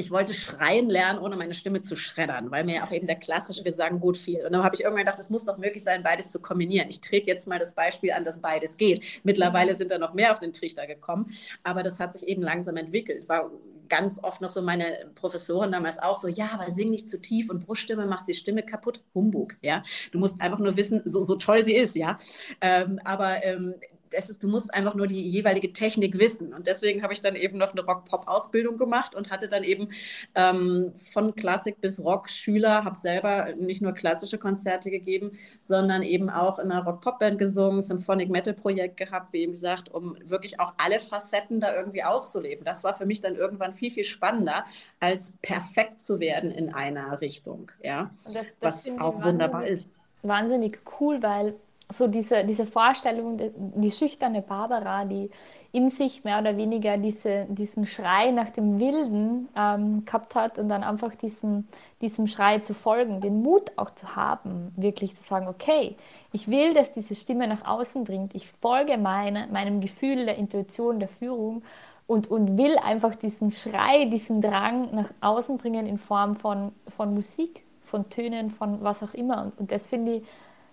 [0.00, 3.62] ich wollte schreien lernen, ohne meine Stimme zu schreddern, weil mir auch eben der klassische
[3.62, 4.44] Gesang gut fiel.
[4.44, 6.88] Und dann habe ich irgendwann gedacht, es muss doch möglich sein, beides zu kombinieren.
[6.88, 9.04] Ich trete jetzt mal das Beispiel an, dass beides geht.
[9.22, 11.30] Mittlerweile sind da noch mehr auf den Trichter gekommen,
[11.62, 13.28] aber das hat sich eben langsam entwickelt.
[13.28, 13.50] War
[13.90, 17.50] ganz oft noch so meine Professoren damals auch so, ja, aber sing nicht zu tief
[17.50, 19.02] und Bruststimme machst die Stimme kaputt.
[19.14, 19.82] Humbug, ja.
[20.12, 22.16] Du musst einfach nur wissen, so, so toll sie ist, ja.
[22.62, 23.74] Ähm, aber ähm,
[24.12, 26.52] ist, du musst einfach nur die jeweilige Technik wissen.
[26.52, 29.90] Und deswegen habe ich dann eben noch eine Rock-Pop-Ausbildung gemacht und hatte dann eben
[30.34, 36.30] ähm, von Klassik bis Rock Schüler, habe selber nicht nur klassische Konzerte gegeben, sondern eben
[36.30, 40.98] auch in einer Rock-Pop-Band gesungen, Symphonic Metal-Projekt gehabt, wie eben gesagt, um wirklich auch alle
[40.98, 42.64] Facetten da irgendwie auszuleben.
[42.64, 44.64] Das war für mich dann irgendwann viel, viel spannender,
[44.98, 47.70] als perfekt zu werden in einer Richtung.
[47.82, 49.90] Ja, das, das was auch wunderbar ist.
[50.22, 51.54] Wahnsinnig cool, weil
[51.90, 55.30] so diese, diese Vorstellung, die schüchterne Barbara, die
[55.72, 60.68] in sich mehr oder weniger diese, diesen Schrei nach dem Wilden ähm, gehabt hat und
[60.68, 61.68] dann einfach diesen,
[62.00, 65.96] diesem Schrei zu folgen, den Mut auch zu haben, wirklich zu sagen, okay,
[66.32, 70.98] ich will, dass diese Stimme nach außen dringt, ich folge meine, meinem Gefühl der Intuition,
[70.98, 71.62] der Führung
[72.08, 77.14] und, und will einfach diesen Schrei, diesen Drang nach außen bringen in Form von, von
[77.14, 79.42] Musik, von Tönen, von was auch immer.
[79.42, 80.22] Und, und das finde ich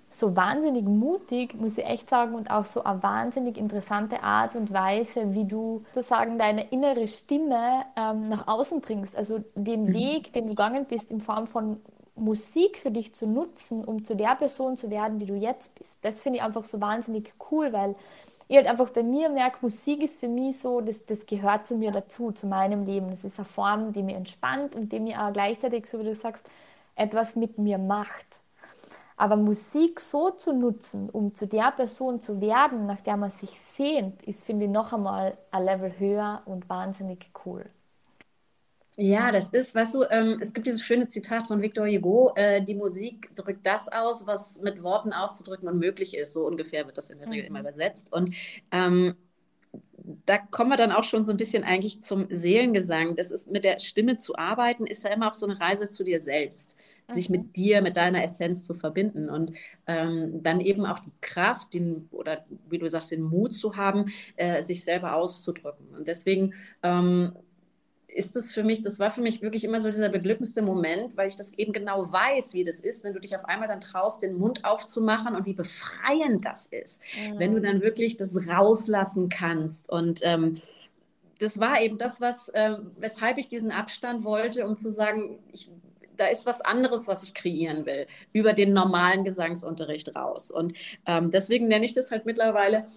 [0.09, 4.71] so wahnsinnig mutig, muss ich echt sagen, und auch so eine wahnsinnig interessante Art und
[4.73, 9.17] Weise, wie du sozusagen deine innere Stimme ähm, nach außen bringst.
[9.17, 9.93] Also den mhm.
[9.93, 11.81] Weg, den du gegangen bist, in Form von
[12.15, 15.97] Musik für dich zu nutzen, um zu der Person zu werden, die du jetzt bist.
[16.01, 17.95] Das finde ich einfach so wahnsinnig cool, weil
[18.47, 21.75] ich halt einfach bei mir merke, Musik ist für mich so, das, das gehört zu
[21.75, 23.09] mir dazu, zu meinem Leben.
[23.09, 26.15] Das ist eine Form, die mir entspannt und die mir auch gleichzeitig, so wie du
[26.15, 26.45] sagst,
[26.95, 28.25] etwas mit mir macht.
[29.19, 33.49] Aber Musik so zu nutzen, um zu der Person zu werden, nach der man sich
[33.59, 37.65] sehnt, ist, finde ich, noch einmal ein Level höher und wahnsinnig cool.
[38.95, 42.61] Ja, das ist, weißt du, ähm, es gibt dieses schöne Zitat von Victor Hugo, äh,
[42.61, 46.33] die Musik drückt das aus, was mit Worten auszudrücken unmöglich ist.
[46.33, 47.47] So ungefähr wird das in der Regel mhm.
[47.47, 48.13] immer übersetzt.
[48.13, 48.31] Und
[48.71, 49.15] ähm,
[50.25, 53.15] da kommen wir dann auch schon so ein bisschen eigentlich zum Seelengesang.
[53.15, 56.03] Das ist mit der Stimme zu arbeiten, ist ja immer auch so eine Reise zu
[56.03, 56.77] dir selbst
[57.09, 59.53] sich mit dir, mit deiner Essenz zu verbinden und
[59.85, 64.11] ähm, dann eben auch die Kraft, den, oder wie du sagst, den Mut zu haben,
[64.35, 65.87] äh, sich selber auszudrücken.
[65.95, 67.33] Und deswegen ähm,
[68.17, 71.27] ist das für mich, das war für mich wirklich immer so dieser beglückendste Moment, weil
[71.27, 74.21] ich das eben genau weiß, wie das ist, wenn du dich auf einmal dann traust,
[74.21, 77.39] den Mund aufzumachen und wie befreiend das ist, mhm.
[77.39, 80.61] wenn du dann wirklich das rauslassen kannst und ähm,
[81.39, 85.69] das war eben das, was, äh, weshalb ich diesen Abstand wollte, um zu sagen, ich
[86.17, 90.51] da ist was anderes, was ich kreieren will, über den normalen Gesangsunterricht raus.
[90.51, 90.73] Und
[91.05, 92.87] ähm, deswegen nenne ich das halt mittlerweile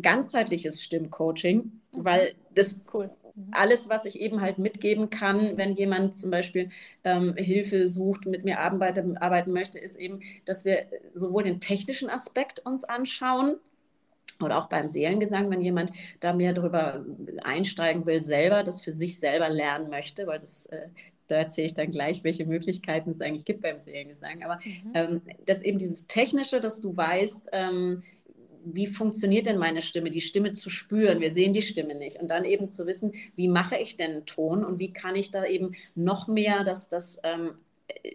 [0.00, 1.70] ganzheitliches Stimmcoaching, mhm.
[2.04, 3.10] weil das cool.
[3.34, 3.48] Mhm.
[3.52, 6.70] alles, was ich eben halt mitgeben kann, wenn jemand zum Beispiel
[7.02, 12.10] ähm, Hilfe sucht, mit mir arbeiten, arbeiten möchte, ist eben, dass wir sowohl den technischen
[12.10, 13.56] Aspekt uns anschauen,
[14.42, 17.04] oder auch beim Seelengesang, wenn jemand da mehr darüber
[17.44, 20.88] einsteigen will, selber, das für sich selber lernen möchte, weil das äh,
[21.26, 24.42] da erzähle ich dann gleich, welche Möglichkeiten es eigentlich gibt beim Seelengesang.
[24.42, 24.92] Aber mhm.
[24.94, 28.02] ähm, das eben dieses Technische, dass du weißt, ähm,
[28.64, 31.20] wie funktioniert denn meine Stimme, die Stimme zu spüren.
[31.20, 32.20] Wir sehen die Stimme nicht.
[32.20, 35.30] Und dann eben zu wissen, wie mache ich denn einen Ton und wie kann ich
[35.30, 37.52] da eben noch mehr das, das ähm,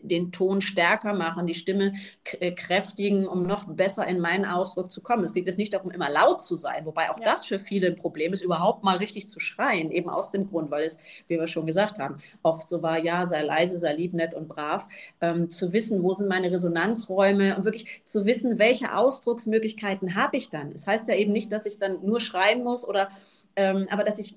[0.02, 1.94] den Ton stärker machen, die Stimme
[2.40, 5.24] äh, kräftigen, um noch besser in meinen Ausdruck zu kommen.
[5.24, 7.26] Es geht jetzt nicht darum, immer laut zu sein, wobei auch ja.
[7.26, 10.72] das für viele ein Problem ist, überhaupt mal richtig zu schreien, eben aus dem Grund,
[10.72, 14.14] weil es, wie wir schon gesagt haben, oft so war, ja, sei leise, sei lieb,
[14.14, 14.88] nett und brav,
[15.22, 20.50] ähm, zu wissen, wo sind meine Resonanzräume und wirklich zu wissen, welche Ausdrucksmöglichkeiten habe ich
[20.50, 20.72] dann.
[20.72, 23.10] Es das heißt ja eben nicht, dass ich dann nur schreien muss oder,
[23.56, 24.36] ähm, aber dass ich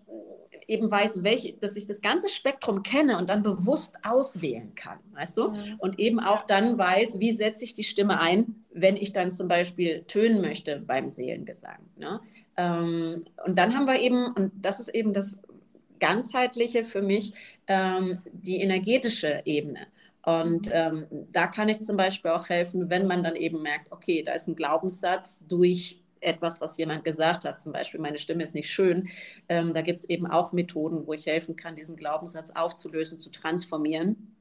[0.69, 5.37] eben weiß, welche, dass ich das ganze Spektrum kenne und dann bewusst auswählen kann, weißt
[5.39, 5.49] du?
[5.49, 5.57] Mhm.
[5.79, 9.49] Und eben auch dann weiß, wie setze ich die Stimme ein, wenn ich dann zum
[9.49, 11.79] Beispiel tönen möchte beim Seelengesang.
[11.97, 12.21] Ne?
[12.57, 15.41] Ähm, und dann haben wir eben, und das ist eben das
[16.01, 17.33] ganzheitliche für mich,
[17.67, 19.87] ähm, die energetische Ebene.
[20.25, 20.73] Und mhm.
[20.73, 24.33] ähm, da kann ich zum Beispiel auch helfen, wenn man dann eben merkt, okay, da
[24.33, 28.71] ist ein Glaubenssatz durch etwas, was jemand gesagt hat, zum Beispiel, meine Stimme ist nicht
[28.71, 29.09] schön.
[29.49, 33.31] Ähm, da gibt es eben auch Methoden, wo ich helfen kann, diesen Glaubenssatz aufzulösen, zu
[33.31, 34.37] transformieren.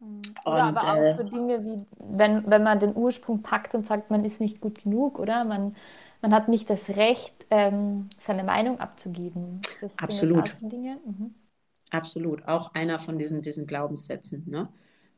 [0.00, 0.22] Mhm.
[0.44, 3.86] Oder und, aber auch äh, so Dinge wie, wenn, wenn man den Ursprung packt und
[3.86, 5.44] sagt, man ist nicht gut genug, oder?
[5.44, 5.76] Man,
[6.20, 9.60] man hat nicht das Recht, ähm, seine Meinung abzugeben.
[9.80, 10.48] Das absolut.
[10.48, 11.34] So mhm.
[11.90, 12.48] Absolut.
[12.48, 14.44] Auch einer von diesen, diesen Glaubenssätzen.
[14.48, 14.68] Ne?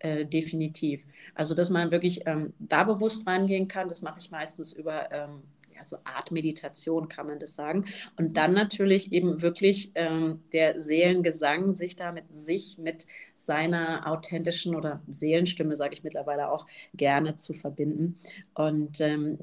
[0.00, 1.06] Äh, definitiv.
[1.34, 5.42] Also, dass man wirklich ähm, da bewusst rangehen kann, das mache ich meistens über ähm,
[5.85, 7.85] ja, so Art Meditation, kann man das sagen.
[8.16, 14.75] Und dann natürlich eben wirklich ähm, der Seelengesang, sich da mit sich, mit seiner authentischen
[14.75, 18.18] oder Seelenstimme, sage ich mittlerweile auch gerne zu verbinden.
[18.55, 19.38] Und ähm,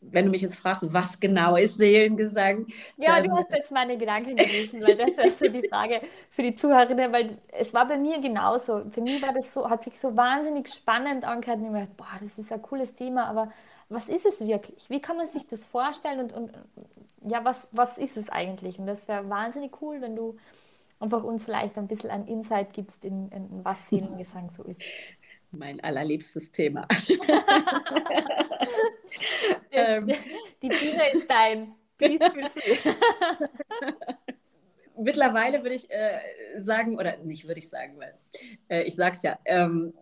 [0.00, 2.66] wenn du mich jetzt fragst, was genau ist Seelengesang?
[2.96, 6.00] Ja, du hast jetzt meine Gedanken gelesen, weil das wäre so die Frage
[6.30, 8.84] für die Zuhörerinnen, weil es war bei mir genauso.
[8.90, 12.18] Für mich war das so, hat sich so wahnsinnig spannend angehört und ich dachte, boah,
[12.20, 13.52] das ist ein cooles Thema, aber
[13.88, 14.90] was ist es wirklich?
[14.90, 16.52] Wie kann man sich das vorstellen und, und
[17.22, 18.78] ja, was, was ist es eigentlich?
[18.78, 20.36] Und das wäre wahnsinnig cool, wenn du
[21.00, 24.82] einfach uns vielleicht ein bisschen ein Insight gibst, in, in was Seelengesang so ist.
[25.50, 26.86] Mein allerliebstes Thema.
[29.70, 30.06] ähm,
[30.62, 31.74] die Bühne ist dein.
[31.96, 32.24] Please
[34.96, 36.20] Mittlerweile würde ich äh,
[36.58, 38.14] sagen, oder nicht würde ich sagen, weil
[38.68, 39.94] äh, ich sage es ja, ähm,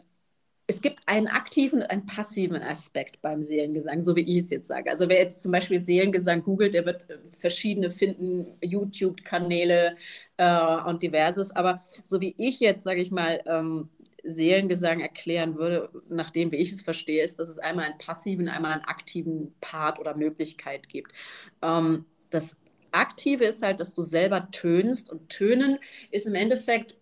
[0.68, 4.66] es gibt einen aktiven und einen passiven Aspekt beim Seelengesang, so wie ich es jetzt
[4.66, 4.90] sage.
[4.90, 9.96] Also wer jetzt zum Beispiel Seelengesang googelt, der wird äh, verschiedene finden, YouTube-Kanäle
[10.38, 11.54] äh, und diverses.
[11.54, 13.90] Aber so wie ich jetzt, sage ich mal, ähm,
[14.24, 18.72] Seelengesang erklären würde, nachdem wie ich es verstehe, ist, dass es einmal einen passiven, einmal
[18.72, 21.12] einen aktiven Part oder Möglichkeit gibt.
[21.62, 22.56] Ähm, das
[22.90, 25.78] Aktive ist halt, dass du selber tönst und Tönen
[26.10, 26.96] ist im Endeffekt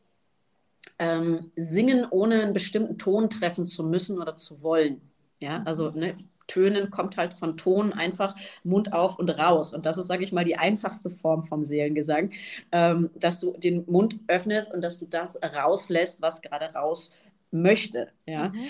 [0.98, 5.00] ähm, singen, ohne einen bestimmten Ton treffen zu müssen oder zu wollen.
[5.40, 9.72] Ja, also ne, Tönen kommt halt von Ton einfach Mund auf und raus.
[9.72, 12.32] Und das ist, sage ich mal, die einfachste Form vom Seelengesang,
[12.72, 17.12] ähm, dass du den Mund öffnest und dass du das rauslässt, was gerade raus
[17.50, 18.08] möchte.
[18.26, 18.66] Ja, mhm.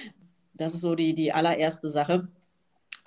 [0.55, 2.29] das ist so die, die allererste Sache.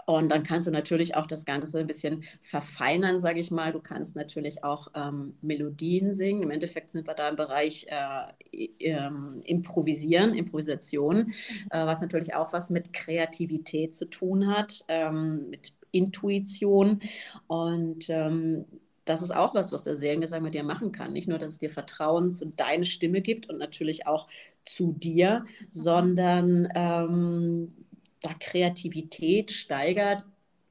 [0.07, 3.73] Und dann kannst du natürlich auch das Ganze ein bisschen verfeinern, sage ich mal.
[3.73, 6.43] Du kannst natürlich auch ähm, Melodien singen.
[6.43, 9.09] Im Endeffekt sind wir da im Bereich äh, äh,
[9.43, 11.33] Improvisieren, Improvisation, mhm.
[11.71, 17.01] äh, was natürlich auch was mit Kreativität zu tun hat, ähm, mit Intuition.
[17.47, 18.63] Und ähm,
[19.03, 21.11] das ist auch was, was der Seelengesang mit dir machen kann.
[21.11, 24.29] Nicht nur, dass es dir Vertrauen zu deiner Stimme gibt und natürlich auch
[24.63, 25.67] zu dir, mhm.
[25.71, 27.73] sondern ähm,
[28.21, 30.25] da Kreativität steigert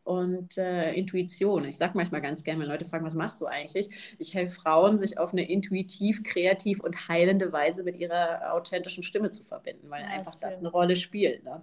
[0.07, 1.65] und äh, Intuition.
[1.65, 3.89] Ich sage manchmal ganz gerne, wenn Leute fragen, was machst du eigentlich?
[4.19, 9.33] Ich helfe Frauen, sich auf eine intuitiv, kreativ und heilende Weise mit ihrer authentischen Stimme
[9.33, 10.43] zu verbinden, weil ja, einfach schön.
[10.43, 11.45] das eine Rolle spielt.
[11.45, 11.61] Ne?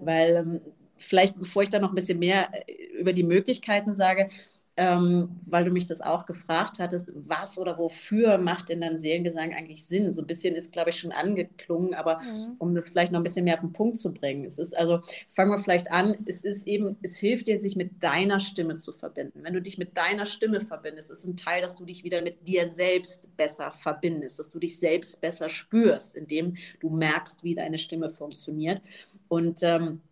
[0.00, 0.60] Weil ähm,
[0.96, 4.28] vielleicht, bevor ich da noch ein bisschen mehr äh, über die Möglichkeiten sage,
[4.78, 9.54] ähm, weil du mich das auch gefragt hattest, was oder wofür macht denn dann Seelengesang
[9.54, 10.12] eigentlich Sinn?
[10.12, 12.56] So ein bisschen ist, glaube ich, schon angeklungen, aber mhm.
[12.58, 14.44] um das vielleicht noch ein bisschen mehr auf den Punkt zu bringen.
[14.44, 18.02] Es ist also, fangen wir vielleicht an, es ist eben, es hilft dir, sich mit
[18.02, 19.40] deiner Stimme zu verbinden.
[19.42, 22.46] Wenn du dich mit deiner Stimme verbindest, ist ein Teil, dass du dich wieder mit
[22.46, 27.78] dir selbst besser verbindest, dass du dich selbst besser spürst, indem du merkst, wie deine
[27.78, 28.82] Stimme funktioniert.
[29.28, 30.02] Und ähm,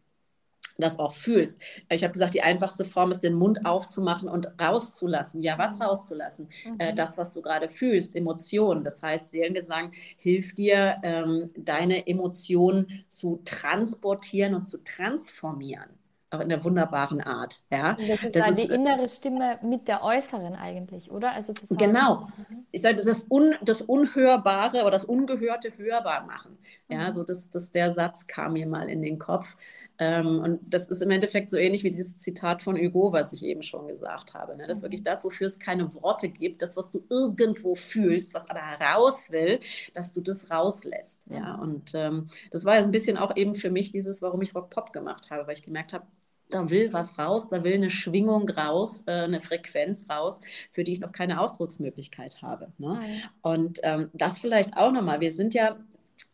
[0.78, 1.60] das auch fühlst.
[1.88, 5.40] Ich habe gesagt, die einfachste Form ist, den Mund aufzumachen und rauszulassen.
[5.40, 5.82] Ja, was mhm.
[5.82, 6.48] rauszulassen?
[6.64, 6.80] Äh, mhm.
[6.80, 8.84] Äh, das, was du gerade fühlst, Emotionen.
[8.84, 15.90] Das heißt, Seelengesang hilft dir, ähm, deine Emotionen zu transportieren und zu transformieren.
[16.34, 17.62] Auch in der wunderbaren Art.
[17.70, 17.92] Ja?
[17.92, 21.32] das ist, das ist die innere Stimme mit der äußeren eigentlich, oder?
[21.32, 22.26] Also genau.
[22.48, 22.66] Mhm.
[22.72, 26.58] Ich sage, das, Un, das Unhörbare oder das Ungehörte hörbar machen.
[26.88, 27.12] Ja, mhm.
[27.12, 29.56] so das, das, der Satz kam mir mal in den Kopf.
[30.04, 33.42] Ähm, und das ist im Endeffekt so ähnlich wie dieses Zitat von Hugo, was ich
[33.42, 34.54] eben schon gesagt habe.
[34.56, 34.66] Ne?
[34.66, 35.06] Das ist wirklich mhm.
[35.06, 39.60] das, wofür es keine Worte gibt, das, was du irgendwo fühlst, was aber heraus will,
[39.94, 41.26] dass du das rauslässt.
[41.30, 41.54] Ja?
[41.54, 44.92] Und ähm, das war ja ein bisschen auch eben für mich dieses, warum ich Rock-Pop
[44.92, 46.04] gemacht habe, weil ich gemerkt habe,
[46.50, 50.92] da will was raus, da will eine Schwingung raus, äh, eine Frequenz raus, für die
[50.92, 52.72] ich noch keine Ausdrucksmöglichkeit habe.
[52.76, 53.00] Ne?
[53.40, 55.20] Und ähm, das vielleicht auch nochmal.
[55.20, 55.76] Wir sind ja,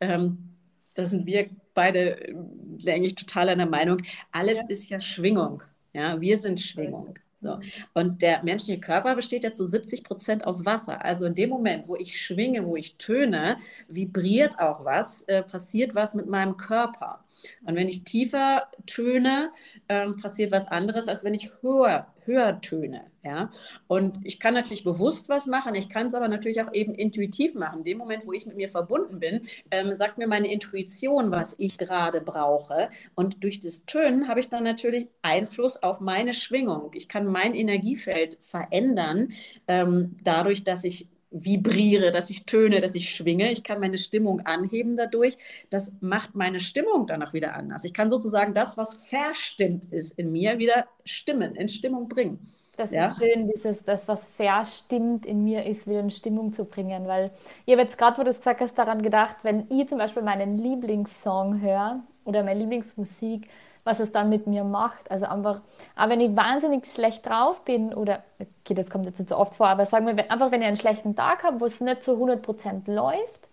[0.01, 0.57] ähm,
[0.95, 3.99] da sind wir beide, denke ich, total einer Meinung,
[4.33, 4.65] alles ja.
[4.69, 5.63] ist ja Schwingung.
[5.93, 7.19] Ja, wir sind Schwingung.
[7.43, 7.59] So.
[7.95, 11.03] Und der menschliche Körper besteht ja zu 70 Prozent aus Wasser.
[11.05, 13.57] Also in dem Moment, wo ich schwinge, wo ich töne,
[13.89, 17.25] vibriert auch was, äh, passiert was mit meinem Körper.
[17.65, 19.51] Und wenn ich tiefer töne,
[19.89, 23.03] ähm, passiert was anderes, als wenn ich höher, höher töne.
[23.25, 23.51] Ja?
[23.87, 27.55] Und ich kann natürlich bewusst was machen, ich kann es aber natürlich auch eben intuitiv
[27.55, 27.81] machen.
[27.81, 31.55] In dem Moment, wo ich mit mir verbunden bin, ähm, sagt mir meine Intuition, was
[31.59, 32.91] ich gerade brauche.
[33.15, 36.91] Und durch das Tönen habe ich dann natürlich Einfluss auf meine Schwingung.
[36.95, 39.33] Ich kann mein Energiefeld verändern,
[39.67, 43.51] ähm, dadurch, dass ich vibriere, dass ich töne, dass ich schwinge.
[43.53, 45.39] Ich kann meine Stimmung anheben dadurch.
[45.71, 47.85] Das macht meine Stimmung dann auch wieder anders.
[47.85, 52.53] Ich kann sozusagen das, was verstimmt ist in mir, wieder stimmen, in Stimmung bringen.
[52.77, 53.09] Das ja?
[53.09, 57.07] ist schön, dieses, das, was verstimmt in mir ist, wieder in Stimmung zu bringen.
[57.07, 57.31] Weil
[57.67, 60.23] ich habe jetzt gerade, wo du es gesagt hast, daran gedacht, wenn ich zum Beispiel
[60.23, 63.49] meinen Lieblingssong höre oder meine Lieblingsmusik,
[63.85, 65.11] was es dann mit mir macht.
[65.11, 65.61] Also einfach,
[65.97, 69.55] aber wenn ich wahnsinnig schlecht drauf bin oder, okay, das kommt jetzt nicht so oft
[69.55, 72.13] vor, aber sagen wir einfach, wenn ich einen schlechten Tag habe, wo es nicht zu
[72.13, 73.49] 100% läuft,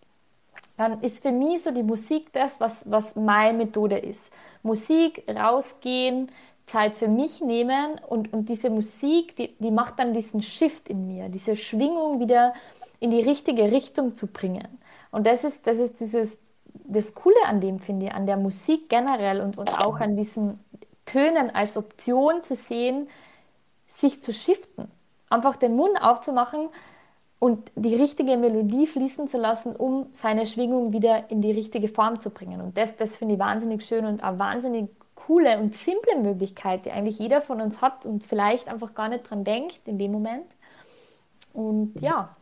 [0.77, 4.21] dann ist für mich so die Musik das, was, was meine Methode ist.
[4.63, 6.31] Musik, rausgehen,
[6.67, 11.07] Zeit für mich nehmen und, und diese Musik, die, die macht dann diesen Shift in
[11.07, 12.53] mir, diese Schwingung wieder
[12.99, 14.67] in die richtige Richtung zu bringen.
[15.11, 16.37] Und das ist, das ist dieses,
[16.85, 20.59] das Coole an dem finde ich, an der Musik generell und, und auch an diesen
[21.05, 23.09] Tönen als Option zu sehen,
[23.87, 24.91] sich zu shiften.
[25.29, 26.69] Einfach den Mund aufzumachen
[27.39, 32.19] und die richtige Melodie fließen zu lassen, um seine Schwingung wieder in die richtige Form
[32.19, 32.61] zu bringen.
[32.61, 36.91] Und das, das finde ich wahnsinnig schön und eine wahnsinnig coole und simple Möglichkeit, die
[36.91, 40.45] eigentlich jeder von uns hat und vielleicht einfach gar nicht dran denkt in dem Moment.
[41.53, 42.35] Und ja.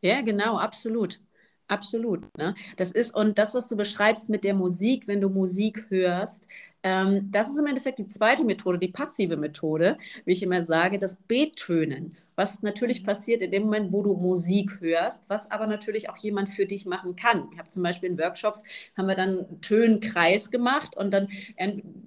[0.00, 1.20] Ja, genau, absolut.
[1.70, 2.22] Absolut.
[2.36, 2.56] Ne?
[2.76, 6.48] Das ist, und das, was du beschreibst mit der Musik, wenn du Musik hörst,
[6.82, 10.98] ähm, das ist im Endeffekt die zweite Methode, die passive Methode, wie ich immer sage,
[10.98, 12.16] das Betönen.
[12.34, 13.06] Was natürlich mhm.
[13.06, 16.86] passiert in dem Moment, wo du Musik hörst, was aber natürlich auch jemand für dich
[16.86, 17.48] machen kann.
[17.52, 18.64] Ich habe zum Beispiel in Workshops,
[18.96, 21.28] haben wir dann Tönkreis gemacht und dann,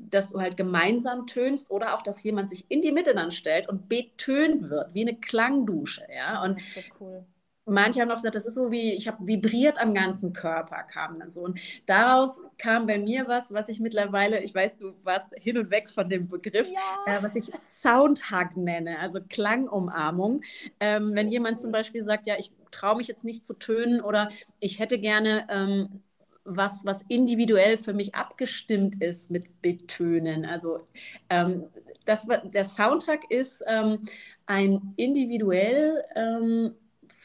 [0.10, 3.69] dass du halt gemeinsam tönst oder auch, dass jemand sich in die Mitte dann stellt
[3.69, 6.06] und betönt wird, wie eine Klangdusche.
[6.13, 6.43] Ja?
[6.43, 7.26] Und das ist so cool
[7.65, 11.19] manche haben auch gesagt, das ist so wie, ich habe vibriert am ganzen Körper, kam
[11.19, 11.41] dann so.
[11.41, 15.71] Und daraus kam bei mir was, was ich mittlerweile, ich weiß, du warst hin und
[15.71, 17.17] weg von dem Begriff, ja.
[17.17, 20.41] äh, was ich Soundhug nenne, also Klangumarmung.
[20.80, 24.30] Ähm, wenn jemand zum Beispiel sagt, ja, ich traue mich jetzt nicht zu tönen oder
[24.60, 26.02] ich hätte gerne ähm,
[26.45, 30.45] was, was individuell für mich abgestimmt ist mit Betönen.
[30.45, 30.88] Also
[31.30, 31.65] ähm,
[32.06, 33.99] das, der Soundtrack ist ähm,
[34.45, 36.76] ein individuell ähm,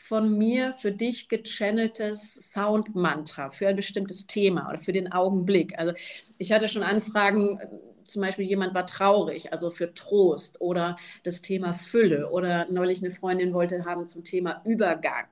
[0.08, 5.78] von mir für dich gechanneltes Sound-Mantra für ein bestimmtes Thema oder für den Augenblick.
[5.78, 5.92] Also
[6.38, 7.60] ich hatte schon Anfragen,
[8.06, 13.12] zum Beispiel jemand war traurig, also für Trost oder das Thema Fülle oder neulich eine
[13.12, 15.26] Freundin wollte haben zum Thema Übergang.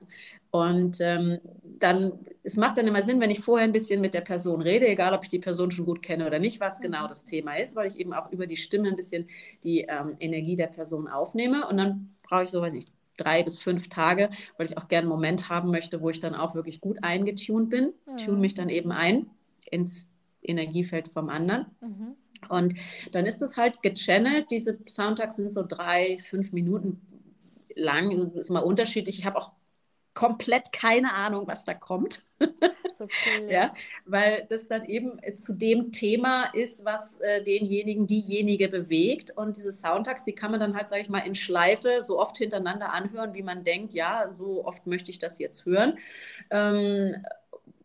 [0.51, 2.13] Und ähm, dann,
[2.43, 5.13] es macht dann immer Sinn, wenn ich vorher ein bisschen mit der Person rede, egal
[5.13, 7.87] ob ich die Person schon gut kenne oder nicht, was genau das Thema ist, weil
[7.87, 9.27] ich eben auch über die Stimme ein bisschen
[9.63, 11.67] die ähm, Energie der Person aufnehme.
[11.67, 15.03] Und dann brauche ich so, weiß nicht, drei bis fünf Tage, weil ich auch gerne
[15.03, 17.93] einen Moment haben möchte, wo ich dann auch wirklich gut eingetunt bin.
[18.05, 18.17] Mhm.
[18.17, 19.29] Tune mich dann eben ein
[19.69, 20.07] ins
[20.41, 21.65] Energiefeld vom anderen.
[21.81, 22.15] Mhm.
[22.49, 22.75] Und
[23.11, 24.51] dann ist es halt gechannelt.
[24.51, 27.01] Diese Soundtracks sind so drei, fünf Minuten
[27.75, 28.11] lang.
[28.11, 29.19] Das ist immer unterschiedlich.
[29.19, 29.51] Ich habe auch
[30.13, 32.23] komplett keine Ahnung, was da kommt.
[32.97, 33.73] So cool, ja.
[34.05, 39.31] weil das dann eben zu dem Thema ist, was äh, denjenigen, diejenige bewegt.
[39.35, 42.37] Und diese Soundtracks, die kann man dann halt, sage ich mal, in Schleife so oft
[42.37, 45.97] hintereinander anhören, wie man denkt, ja, so oft möchte ich das jetzt hören.
[46.49, 47.23] Ähm,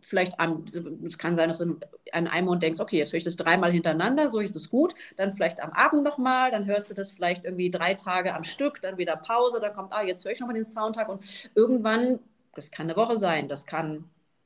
[0.03, 0.65] vielleicht am,
[1.07, 1.79] es kann sein, dass du
[2.13, 4.95] an einem Mond denkst, okay, jetzt höre ich das dreimal hintereinander, so ist es gut,
[5.17, 8.83] dann vielleicht am Abend nochmal, dann hörst du das vielleicht irgendwie drei Tage am Stück,
[8.83, 12.19] dann wieder Pause, dann kommt, ah, jetzt höre ich nochmal den Soundtrack und irgendwann,
[12.55, 14.05] das kann eine Woche sein, das kann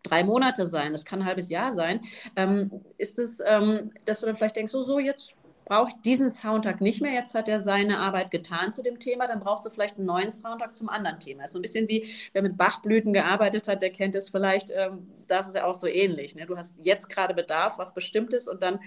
[0.08, 2.00] drei Monate sein, das kann ein halbes Jahr sein,
[2.36, 5.34] ähm, ist es, ähm, dass du dann vielleicht denkst, so, so, jetzt
[5.66, 9.26] brauche ich diesen Soundtrack nicht mehr, jetzt hat er seine Arbeit getan zu dem Thema,
[9.26, 11.44] dann brauchst du vielleicht einen neuen Soundtrack zum anderen Thema.
[11.44, 15.08] Ist so ein bisschen wie, wer mit Bachblüten gearbeitet hat, der kennt es vielleicht, ähm,
[15.26, 16.36] das ist ja auch so ähnlich.
[16.36, 16.46] Ne?
[16.46, 18.78] Du hast jetzt gerade Bedarf, was bestimmt ist und dann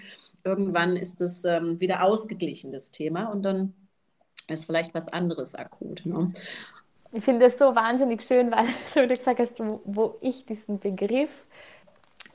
[0.42, 3.74] irgendwann ist es ähm, wieder ausgeglichen, das Thema und dann
[4.48, 6.06] ist vielleicht was anderes akut.
[6.06, 6.32] Ne?
[7.12, 10.78] Ich finde das so wahnsinnig schön, weil, so du gesagt hast, wo, wo ich diesen
[10.78, 11.30] Begriff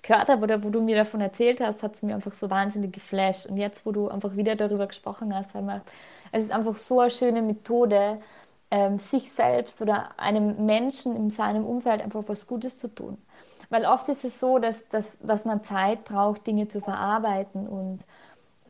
[0.04, 2.94] gehört habe oder wo du mir davon erzählt hast, hat es mir einfach so wahnsinnig
[2.94, 3.48] geflasht.
[3.48, 5.82] Und jetzt, wo du einfach wieder darüber gesprochen hast, einmal,
[6.32, 8.20] es ist einfach so eine schöne Methode,
[8.72, 13.18] ähm, sich selbst oder einem Menschen in seinem Umfeld einfach was Gutes zu tun.
[13.70, 18.00] Weil oft ist es so, dass, dass, dass man Zeit braucht, Dinge zu verarbeiten und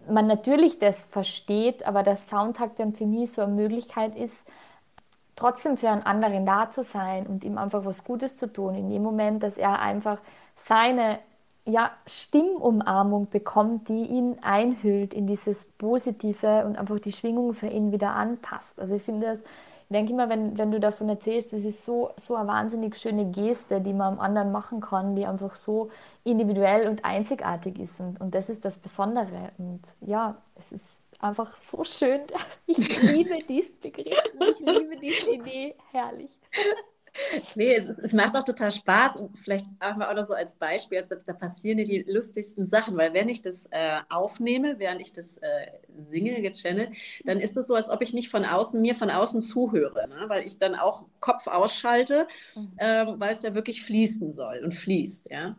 [0.08, 4.38] man natürlich das versteht, aber der Soundtag dann für mich so eine Möglichkeit ist,
[5.36, 8.76] trotzdem für einen anderen da zu sein und ihm einfach was Gutes zu tun.
[8.76, 10.20] In dem Moment, dass er einfach
[10.56, 11.20] seine
[11.66, 17.92] ja, Stimmumarmung bekommt, die ihn einhüllt in dieses Positive und einfach die Schwingung für ihn
[17.92, 18.80] wieder anpasst.
[18.80, 22.12] Also ich finde das, ich denke immer, wenn, wenn du davon erzählst, das ist so,
[22.18, 25.90] so eine wahnsinnig schöne Geste, die man am anderen machen kann, die einfach so
[26.24, 28.00] individuell und einzigartig ist.
[28.00, 29.52] Und, und das ist das Besondere.
[29.58, 32.22] Und ja, es ist einfach so schön.
[32.68, 34.22] Ich liebe diesen Begriff.
[34.40, 35.76] Ich liebe diese Idee.
[35.92, 36.32] Herrlich.
[37.56, 40.56] Nee, es, es, macht auch total Spaß und vielleicht auch mal auch noch so als
[40.56, 45.00] Beispiel, also da passieren ja die lustigsten Sachen, weil wenn ich das äh, aufnehme, während
[45.00, 48.82] ich das äh, singe, gechannelt, dann ist es so, als ob ich mich von außen,
[48.82, 50.26] mir von außen zuhöre, ne?
[50.28, 52.72] weil ich dann auch Kopf ausschalte, mhm.
[52.80, 55.56] ähm, weil es ja wirklich fließen soll und fließt, ja.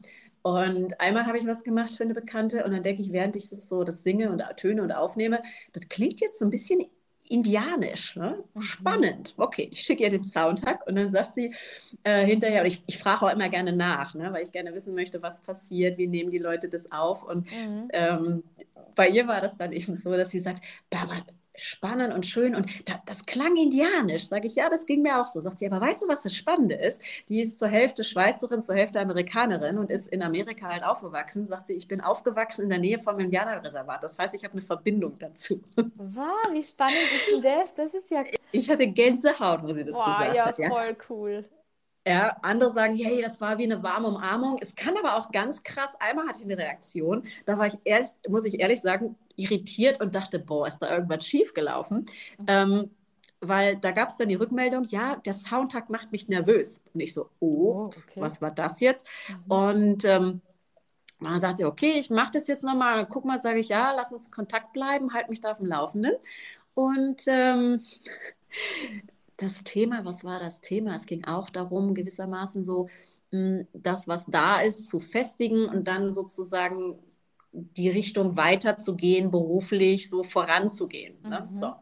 [0.47, 3.51] Und einmal habe ich was gemacht für eine Bekannte und dann denke ich, während ich
[3.51, 5.43] das so das singe und töne und aufnehme,
[5.73, 6.87] das klingt jetzt so ein bisschen
[7.25, 8.15] indianisch.
[8.15, 8.45] Ne?
[8.55, 8.63] Mhm.
[8.63, 9.35] Spannend.
[9.39, 11.53] Okay, ich schicke ihr den Soundtrack und dann sagt sie
[12.05, 14.33] äh, hinterher, und ich, ich frage auch immer gerne nach, ne?
[14.33, 17.25] weil ich gerne wissen möchte, was passiert, wie nehmen die Leute das auf.
[17.25, 17.89] Und mhm.
[17.93, 18.45] ähm,
[18.95, 21.25] bei ihr war das dann eben so, dass sie sagt, Barbara,
[21.57, 24.27] spannend und schön und da, das klang indianisch.
[24.27, 25.41] Sage ich, ja, das ging mir auch so.
[25.41, 27.01] Sagt sie, aber weißt du, was das Spannende ist?
[27.29, 31.47] Die ist zur Hälfte Schweizerin, zur Hälfte Amerikanerin und ist in Amerika halt aufgewachsen.
[31.47, 34.03] Sagt sie, ich bin aufgewachsen in der Nähe vom Indianerreservat.
[34.03, 35.63] Das heißt, ich habe eine Verbindung dazu.
[35.77, 37.75] Wow, wie spannend ist denn das?
[37.75, 38.25] Das ist ja...
[38.53, 40.59] Ich hatte Gänsehaut, wo sie das wow, gesagt ja, hat.
[40.59, 41.45] Ja, voll cool.
[42.07, 44.59] Ja, andere sagen, hey, das war wie eine warme Umarmung.
[44.61, 48.29] Es kann aber auch ganz krass, einmal hatte ich eine Reaktion, da war ich erst,
[48.29, 52.07] muss ich ehrlich sagen, irritiert und dachte, boah, ist da irgendwas schiefgelaufen?
[52.39, 52.45] Mhm.
[52.47, 52.91] Ähm,
[53.41, 56.81] weil da gab es dann die Rückmeldung, ja, der Soundtag macht mich nervös.
[56.95, 58.21] Und ich so, oh, oh okay.
[58.21, 59.07] was war das jetzt?
[59.29, 59.53] Mhm.
[59.53, 60.41] Und ähm,
[61.21, 63.07] dann sagt sie, okay, ich mache das jetzt nochmal.
[63.07, 65.67] Guck mal, sage ich, ja, lass uns in Kontakt bleiben, halt mich da auf dem
[65.67, 66.15] Laufenden.
[66.75, 67.81] Und ähm,
[69.37, 70.95] das Thema, was war das Thema?
[70.95, 72.89] Es ging auch darum, gewissermaßen so,
[73.31, 76.99] hm, das, was da ist, zu festigen und dann sozusagen
[77.53, 81.17] die Richtung weiterzugehen, beruflich so voranzugehen.
[81.23, 81.49] Ne?
[81.51, 81.57] Mhm.
[81.57, 81.75] So.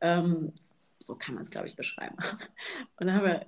[0.00, 0.52] Ähm,
[0.98, 2.16] so kann man es, glaube ich, beschreiben.
[2.98, 3.46] Und dann haben wir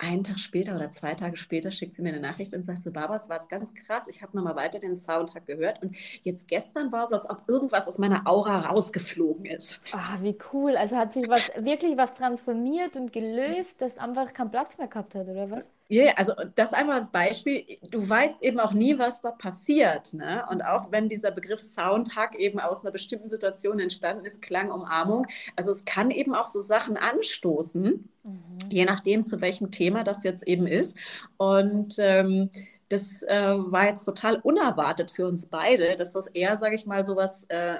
[0.00, 2.90] einen Tag später oder zwei Tage später schickt sie mir eine Nachricht und sagt so,
[2.90, 6.90] Barbara, es war ganz krass, ich habe nochmal weiter den Soundtrack gehört und jetzt gestern
[6.92, 9.80] war es, als ob irgendwas aus meiner Aura rausgeflogen ist.
[9.92, 10.76] Ah, wie cool.
[10.76, 15.14] Also hat sich was, wirklich was transformiert und gelöst, das einfach keinen Platz mehr gehabt
[15.14, 15.68] hat, oder was?
[15.88, 20.14] Ja, yeah, also das einmal als Beispiel, du weißt eben auch nie, was da passiert.
[20.14, 20.44] Ne?
[20.50, 25.26] Und auch wenn dieser Begriff Soundtrack eben aus einer bestimmten Situation entstanden ist, Klang, Umarmung,
[25.56, 28.58] also es kann eben auch so Sachen anstoßen, Mhm.
[28.70, 30.96] Je nachdem, zu welchem Thema das jetzt eben ist.
[31.36, 32.50] Und ähm,
[32.90, 37.04] das äh, war jetzt total unerwartet für uns beide, dass das eher, sage ich mal,
[37.04, 37.76] so was, äh,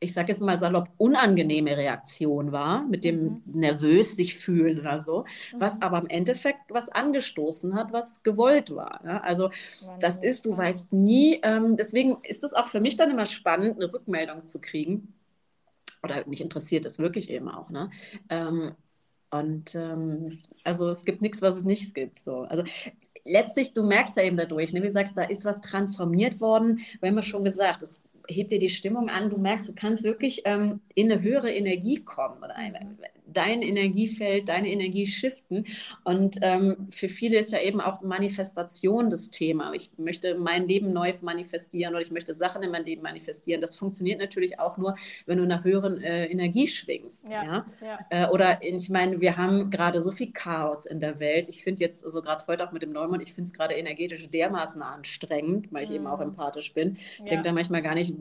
[0.00, 3.42] ich sage jetzt mal salopp, unangenehme Reaktion war, mit dem mhm.
[3.46, 5.60] nervös sich fühlen oder so, mhm.
[5.60, 9.00] was aber im Endeffekt was angestoßen hat, was gewollt war.
[9.04, 9.22] Ne?
[9.22, 9.50] Also
[10.00, 13.76] das ist, du weißt nie, ähm, deswegen ist es auch für mich dann immer spannend,
[13.76, 15.14] eine Rückmeldung zu kriegen.
[16.02, 17.70] Oder mich interessiert es wirklich eben auch.
[17.70, 17.90] Ne?
[18.28, 18.74] Ähm,
[19.30, 22.18] und ähm, also es gibt nichts, was es nicht gibt.
[22.18, 22.40] So.
[22.42, 22.64] Also
[23.24, 24.80] letztlich, du merkst ja eben dadurch, ne?
[24.80, 26.80] wie du sagst, da ist was transformiert worden.
[27.00, 30.04] Wir haben ja schon gesagt, es hebt dir die Stimmung an, du merkst, du kannst
[30.04, 32.42] wirklich ähm, in eine höhere Energie kommen.
[33.32, 35.64] Dein Energiefeld, deine Energie shiften.
[36.04, 39.72] Und ähm, für viele ist ja eben auch Manifestation das Thema.
[39.74, 43.60] Ich möchte mein Leben neu manifestieren oder ich möchte Sachen in mein Leben manifestieren.
[43.60, 47.26] Das funktioniert natürlich auch nur, wenn du nach höheren äh, Energie schwingst.
[47.28, 47.66] Ja, ja?
[47.80, 47.98] ja.
[48.10, 51.48] Äh, oder ich meine, wir haben gerade so viel Chaos in der Welt.
[51.48, 54.28] Ich finde jetzt, also gerade heute auch mit dem Neumond, ich finde es gerade energetisch
[54.30, 55.96] dermaßen anstrengend, weil ich mhm.
[55.96, 56.30] eben auch mhm.
[56.30, 56.92] empathisch bin.
[56.92, 57.24] Ich ja.
[57.26, 58.14] denke da manchmal gar nicht,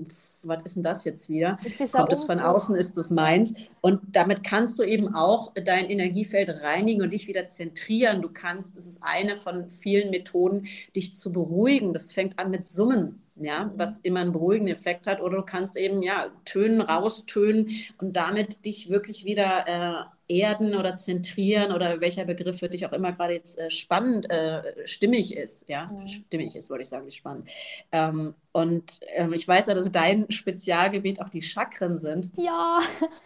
[0.43, 1.57] was ist denn das jetzt wieder?
[1.91, 3.53] Kommt es von außen, ist das meins?
[3.81, 8.21] Und damit kannst du eben eben auch dein Energiefeld reinigen und dich wieder zentrieren.
[8.21, 11.93] Du kannst, das ist eine von vielen Methoden, dich zu beruhigen.
[11.93, 13.71] Das fängt an mit Summen ja, mhm.
[13.75, 15.21] was immer einen beruhigenden Effekt hat.
[15.21, 17.69] Oder du kannst eben ja Tönen raustönen
[17.99, 22.91] und damit dich wirklich wieder äh, erden oder zentrieren oder welcher Begriff für dich auch
[22.91, 25.69] immer gerade jetzt äh, spannend, äh, stimmig ist.
[25.69, 26.07] Ja, mhm.
[26.07, 27.49] stimmig ist, wollte ich sagen, nicht spannend.
[27.91, 32.29] Ähm, und ähm, ich weiß ja, dass dein Spezialgebiet auch die Chakren sind.
[32.35, 32.79] Ja.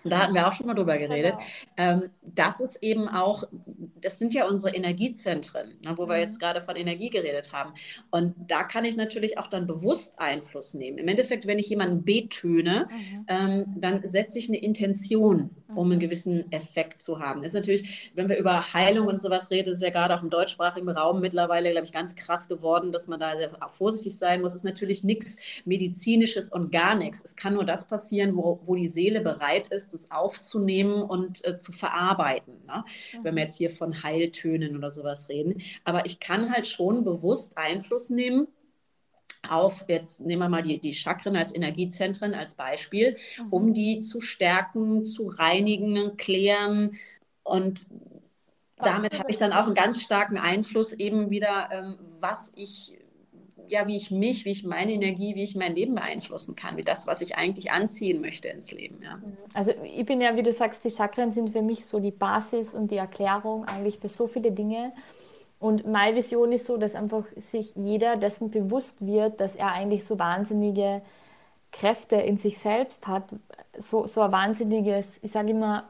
[0.04, 1.36] Da hatten wir auch schon mal drüber geredet.
[1.78, 2.04] Genau.
[2.04, 3.44] Ähm, das ist eben auch,
[4.02, 6.10] das sind ja unsere Energiezentren, ne, wo mhm.
[6.10, 7.74] wir jetzt gerade von Energie geredet haben.
[8.10, 10.98] Und da kann ich natürlich auch dann bewusst Einfluss nehmen.
[10.98, 13.26] Im Endeffekt, wenn ich jemanden betöne, mhm.
[13.28, 16.00] ähm, dann setze ich eine Intention um einen mhm.
[16.00, 17.44] gewissen Effekt zu haben.
[17.44, 20.90] ist natürlich, wenn wir über Heilung und sowas reden, ist ja gerade auch im deutschsprachigen
[20.90, 24.52] Raum mittlerweile, glaube ich, ganz krass geworden, dass man da sehr vorsichtig sein muss.
[24.52, 27.22] Es ist natürlich nichts Medizinisches und gar nichts.
[27.24, 31.58] Es kann nur das passieren, wo, wo die Seele bereit ist, das aufzunehmen und äh,
[31.58, 32.54] zu verarbeiten.
[32.68, 32.84] Ne?
[33.14, 33.24] Mhm.
[33.24, 35.62] Wenn wir jetzt hier von Heiltönen oder sowas reden.
[35.84, 38.48] Aber ich kann halt schon bewusst Einfluss nehmen
[39.48, 43.48] auf, jetzt nehmen wir mal die, die Chakren als Energiezentren als Beispiel, mhm.
[43.50, 46.92] um die zu stärken, zu reinigen, klären.
[47.44, 47.88] Und
[48.78, 52.98] damit habe ich dann auch einen ganz starken Einfluss eben wieder, ähm, was ich,
[53.68, 56.84] ja, wie ich mich, wie ich meine Energie, wie ich mein Leben beeinflussen kann, wie
[56.84, 59.02] das, was ich eigentlich anziehen möchte ins Leben.
[59.04, 59.18] Ja.
[59.18, 59.38] Mhm.
[59.54, 62.74] Also ich bin ja, wie du sagst, die Chakren sind für mich so die Basis
[62.74, 64.94] und die Erklärung eigentlich für so viele Dinge.
[65.62, 70.04] Und meine Vision ist so, dass einfach sich jeder dessen bewusst wird, dass er eigentlich
[70.04, 71.04] so wahnsinnige
[71.72, 73.26] Kräfte in sich selbst hat,
[73.78, 75.84] so, so ein wahnsinniges, ich sage immer,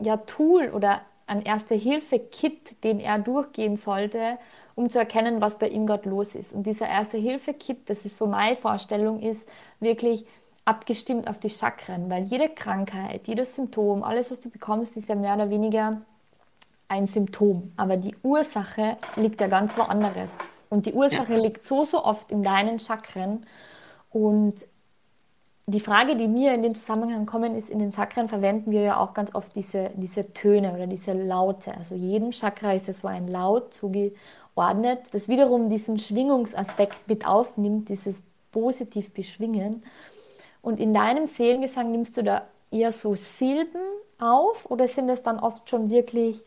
[0.00, 4.38] ja, Tool oder ein Erste-Hilfe-Kit, den er durchgehen sollte,
[4.74, 6.52] um zu erkennen, was bei ihm gerade los ist.
[6.52, 9.48] Und dieser Erste-Hilfe-Kit, das ist so meine Vorstellung, ist
[9.78, 10.26] wirklich
[10.64, 15.14] abgestimmt auf die Chakren, weil jede Krankheit, jedes Symptom, alles, was du bekommst, ist ja
[15.14, 16.00] mehr oder weniger
[16.88, 20.38] ein Symptom, aber die Ursache liegt ja ganz woanders.
[20.70, 21.38] Und die Ursache ja.
[21.40, 23.46] liegt so, so oft in deinen Chakren.
[24.10, 24.54] Und
[25.66, 28.96] die Frage, die mir in dem Zusammenhang kommen, ist, in den Chakren verwenden wir ja
[28.98, 31.74] auch ganz oft diese, diese Töne oder diese Laute.
[31.74, 37.88] Also jedem Chakra ist ja so ein Laut zugeordnet, das wiederum diesen Schwingungsaspekt mit aufnimmt,
[37.88, 38.22] dieses
[38.52, 39.82] positiv beschwingen.
[40.60, 43.80] Und in deinem Seelengesang nimmst du da eher so Silben
[44.18, 46.42] auf oder sind es dann oft schon wirklich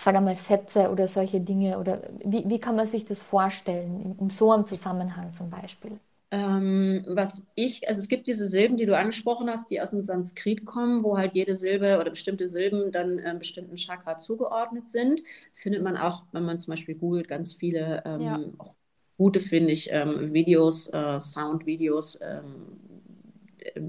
[0.00, 1.78] sage einmal, Sätze oder solche Dinge?
[1.78, 5.98] Oder wie, wie kann man sich das vorstellen, in, in so einem Zusammenhang zum Beispiel?
[6.32, 10.00] Ähm, was ich, also es gibt diese Silben, die du angesprochen hast, die aus dem
[10.00, 15.22] Sanskrit kommen, wo halt jede Silbe oder bestimmte Silben dann ähm, bestimmten Chakra zugeordnet sind.
[15.54, 18.40] Findet man auch, wenn man zum Beispiel googelt, ganz viele ähm, ja.
[18.58, 18.74] auch
[19.18, 22.78] gute, finde ich, ähm, Videos, äh, Sound-Videos ähm,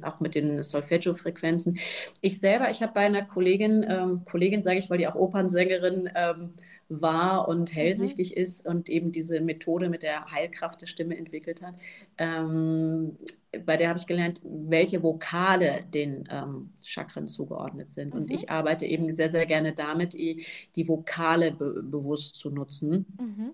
[0.01, 1.79] auch mit den Solfeggio-Frequenzen.
[2.21, 6.09] Ich selber, ich habe bei einer Kollegin, ähm, Kollegin sage ich, weil die auch Opernsängerin
[6.15, 6.53] ähm,
[6.91, 8.41] war und hellsichtig mhm.
[8.41, 11.75] ist und eben diese Methode mit der Heilkraft der Stimme entwickelt hat.
[12.17, 13.17] Ähm,
[13.65, 18.13] bei der habe ich gelernt, welche Vokale den ähm, Chakren zugeordnet sind.
[18.13, 18.21] Mhm.
[18.21, 20.45] Und ich arbeite eben sehr, sehr gerne damit, die,
[20.75, 23.51] die Vokale be bewusst zu nutzen, mhm.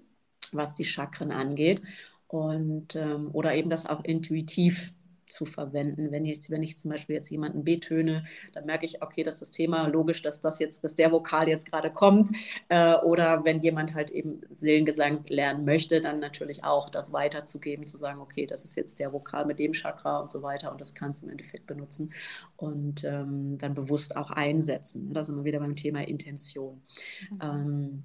[0.51, 1.82] was die Chakren angeht.
[2.28, 4.93] Und, ähm, oder eben das auch intuitiv
[5.28, 6.11] zu verwenden.
[6.11, 9.41] Wenn ich, wenn ich zum Beispiel jetzt jemanden betöne, dann merke ich, okay, das ist
[9.41, 12.32] das Thema, logisch, dass das jetzt, dass der Vokal jetzt gerade kommt.
[12.69, 17.97] Äh, oder wenn jemand halt eben Seelengesang lernen möchte, dann natürlich auch das weiterzugeben, zu
[17.97, 20.93] sagen, okay, das ist jetzt der Vokal mit dem Chakra und so weiter und das
[20.93, 22.13] kannst du im Endeffekt benutzen
[22.55, 25.13] und ähm, dann bewusst auch einsetzen.
[25.13, 26.82] Da sind wir wieder beim Thema Intention.
[27.30, 27.39] Mhm.
[27.41, 28.03] Ähm,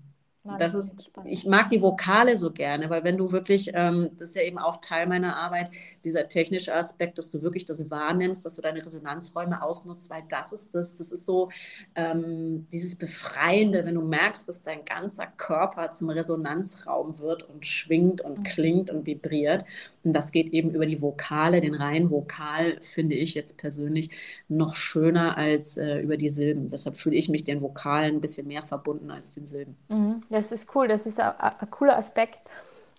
[0.59, 4.37] das ist, ich mag die Vokale so gerne, weil wenn du wirklich, ähm, das ist
[4.37, 5.71] ja eben auch Teil meiner Arbeit,
[6.05, 10.53] dieser technische Aspekt, dass du wirklich das wahrnimmst, dass du deine Resonanzräume ausnutzt, weil das
[10.53, 11.51] ist das, das ist so
[11.95, 18.21] ähm, dieses Befreiende, wenn du merkst, dass dein ganzer Körper zum Resonanzraum wird und schwingt
[18.21, 18.43] und mhm.
[18.43, 19.65] klingt und vibriert.
[20.05, 24.11] Und das geht eben über die Vokale, den reinen Vokal finde ich jetzt persönlich
[24.49, 26.69] noch schöner als äh, über die Silben.
[26.69, 29.77] Deshalb fühle ich mich den Vokalen ein bisschen mehr verbunden als den Silben.
[29.89, 31.35] Mhm, das ist cool, das ist ein,
[31.71, 32.39] cooler Aspekt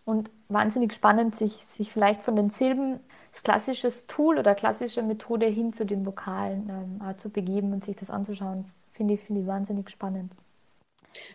[0.06, 3.00] und wahnsinnig spannend, sich, sich vielleicht von den Silben
[3.32, 7.96] das klassische Tool oder klassische Methode hin zu den Vokalen ähm, zu begeben und sich
[7.96, 10.32] das anzuschauen, finde ich, find ich wahnsinnig spannend.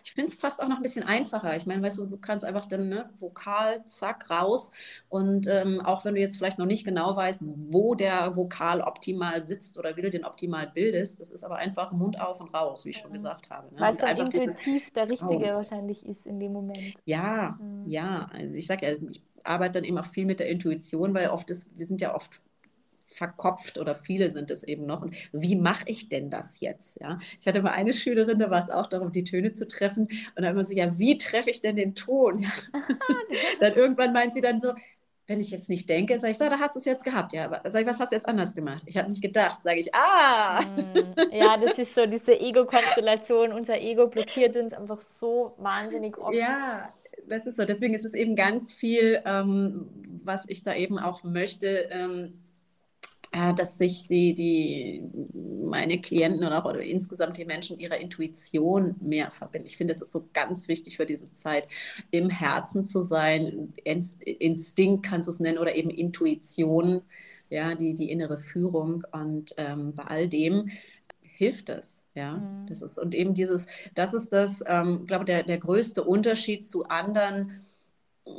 [0.05, 1.55] Ich finde es fast auch noch ein bisschen einfacher.
[1.57, 4.73] Ich meine, weißt du, du kannst einfach dann ne, Vokal, zack, raus.
[5.09, 9.43] Und ähm, auch wenn du jetzt vielleicht noch nicht genau weißt, wo der Vokal optimal
[9.43, 12.85] sitzt oder wie du den optimal bildest, das ist aber einfach Mund auf und raus,
[12.85, 13.75] wie ich schon gesagt habe.
[13.75, 13.81] Ne?
[13.81, 15.57] Weil es dann intuitiv der Richtige oh.
[15.57, 16.95] wahrscheinlich ist in dem Moment.
[17.05, 17.89] Ja, mhm.
[17.89, 18.29] ja.
[18.33, 21.51] Also ich sage ja, ich arbeite dann eben auch viel mit der Intuition, weil oft
[21.51, 22.43] ist, wir sind ja oft
[23.09, 25.03] verkopft oder viele sind es eben noch.
[25.03, 27.01] Und wie mache ich denn das jetzt?
[27.01, 30.09] Ja, ich hatte mal eine Schülerin, da war es auch darum, die Töne zu treffen.
[30.37, 32.47] Und dann immer so, ja, wie treffe ich denn den Ton?
[33.61, 34.73] Dann irgendwann meint sie dann so,
[35.27, 37.35] wenn ich jetzt nicht denke, sage ich, so, da hast du es jetzt gehabt.
[37.35, 38.83] Ja, aber sag ich, was hast du jetzt anders gemacht?
[38.87, 39.63] Ich habe nicht gedacht.
[39.63, 40.63] Sage ich, ah!
[40.63, 43.53] Mm, ja, das ist so diese Ego-Konstellation.
[43.53, 46.35] Unser Ego blockiert uns einfach so wahnsinnig oft.
[46.35, 46.89] Ja,
[47.27, 47.67] das ist so.
[47.67, 49.91] Deswegen ist es eben ganz viel, ähm,
[50.25, 51.89] was ich da eben auch möchte.
[51.91, 52.48] Ähm, äh,
[53.31, 55.05] dass sich die, die,
[55.65, 59.67] meine Klienten oder auch oder insgesamt die Menschen ihrer Intuition mehr verbinden.
[59.67, 61.69] Ich finde, es ist so ganz wichtig für diese Zeit,
[62.11, 63.75] im Herzen zu sein.
[63.85, 67.03] Instinkt kannst du es nennen oder eben Intuition,
[67.51, 69.05] ja, die, die innere Führung.
[69.13, 70.71] Und ähm, bei all dem
[71.21, 72.05] hilft es.
[72.15, 72.67] Ja, mhm.
[72.67, 76.87] das ist und eben dieses, das ist das, ähm, glaube der, der größte Unterschied zu
[76.87, 77.68] anderen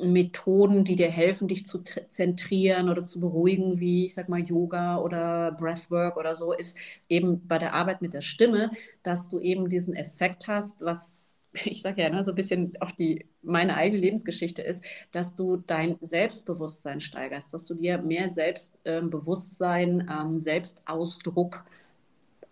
[0.04, 4.98] Methoden, die dir helfen, dich zu zentrieren oder zu beruhigen, wie ich sag mal Yoga
[5.00, 6.78] oder Breathwork oder so, ist
[7.10, 8.72] eben bei der Arbeit mit der Stimme,
[9.04, 11.14] dass du eben diesen Effekt hast, was
[11.66, 15.58] ich sage ja, ne, so ein bisschen auch die meine eigene Lebensgeschichte ist, dass du
[15.58, 21.66] dein Selbstbewusstsein steigerst, dass du dir mehr Selbstbewusstsein, ähm, Selbstausdruck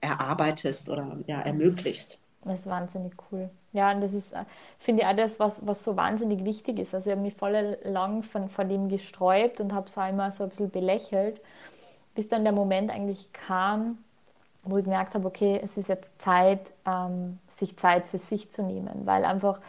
[0.01, 2.19] erarbeitest oder ja, ermöglichst.
[2.43, 3.49] Das ist wahnsinnig cool.
[3.73, 4.45] Ja, und das ist, äh,
[4.79, 6.93] finde ich, auch das, was, was so wahnsinnig wichtig ist.
[6.95, 10.31] Also ich habe mich voll lang von, von dem gesträubt und habe es auch immer
[10.31, 11.41] so ein bisschen belächelt,
[12.15, 13.99] bis dann der Moment eigentlich kam,
[14.63, 18.63] wo ich gemerkt habe, okay, es ist jetzt Zeit, ähm, sich Zeit für sich zu
[18.63, 19.59] nehmen, weil einfach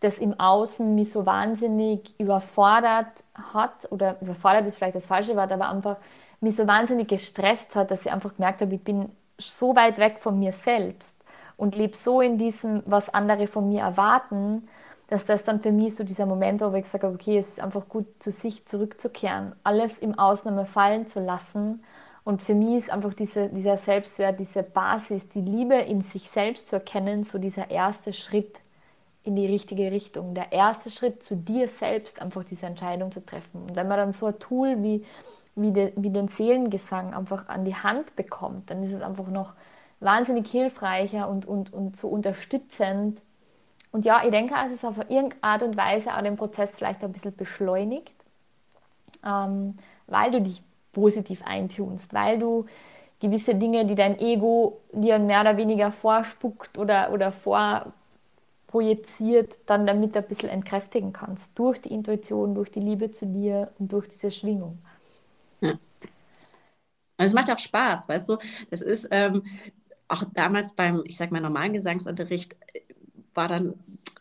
[0.00, 3.08] das im Außen mich so wahnsinnig überfordert
[3.54, 5.96] hat, oder überfordert ist vielleicht das falsche Wort, aber einfach
[6.40, 10.18] mich so wahnsinnig gestresst hat, dass ich einfach gemerkt habe, ich bin so weit weg
[10.20, 11.15] von mir selbst
[11.56, 14.68] und lebe so in diesem, was andere von mir erwarten,
[15.08, 17.60] dass das dann für mich so dieser Moment war, wo ich habe, okay, es ist
[17.60, 21.82] einfach gut, zu sich zurückzukehren, alles im einmal fallen zu lassen.
[22.24, 26.66] Und für mich ist einfach diese, dieser Selbstwert, diese Basis, die Liebe in sich selbst
[26.68, 28.56] zu erkennen, so dieser erste Schritt
[29.22, 30.34] in die richtige Richtung.
[30.34, 33.62] Der erste Schritt zu dir selbst, einfach diese Entscheidung zu treffen.
[33.62, 35.04] Und wenn man dann so ein Tool wie,
[35.54, 39.54] wie, de, wie den Seelengesang einfach an die Hand bekommt, dann ist es einfach noch
[40.00, 43.22] wahnsinnig hilfreicher und, und, und so unterstützend.
[43.92, 47.02] Und ja, ich denke, es ist auf irgendeine Art und Weise auch den Prozess vielleicht
[47.04, 48.12] ein bisschen beschleunigt,
[49.24, 49.76] ähm,
[50.06, 52.66] weil du dich positiv eintunst, weil du
[53.20, 57.92] gewisse Dinge, die dein Ego dir mehr oder weniger vorspuckt oder, oder vorprojiziert,
[59.66, 61.58] dann damit ein bisschen entkräftigen kannst.
[61.58, 64.78] Durch die Intuition, durch die Liebe zu dir und durch diese Schwingung.
[65.60, 65.78] Ja.
[67.18, 68.38] Also es macht auch Spaß, weißt du?
[68.70, 69.42] Das ist, ähm,
[70.08, 72.80] auch damals beim, ich sag mal, normalen Gesangsunterricht äh,
[73.34, 73.74] war dann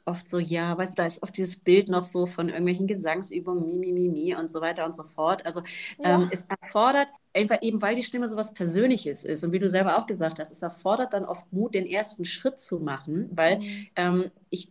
[0.06, 3.66] oft so, ja, weißt du, da ist oft dieses Bild noch so von irgendwelchen Gesangsübungen,
[3.66, 5.46] mi, mi, mi, mi und so weiter und so fort.
[5.46, 5.62] Also
[5.98, 6.16] ja.
[6.16, 9.68] ähm, es erfordert, einfach eben weil die Stimme so was Persönliches ist und wie du
[9.68, 13.60] selber auch gesagt hast, es erfordert dann oft Mut, den ersten Schritt zu machen, weil
[13.60, 13.88] mhm.
[13.96, 14.70] ähm, ich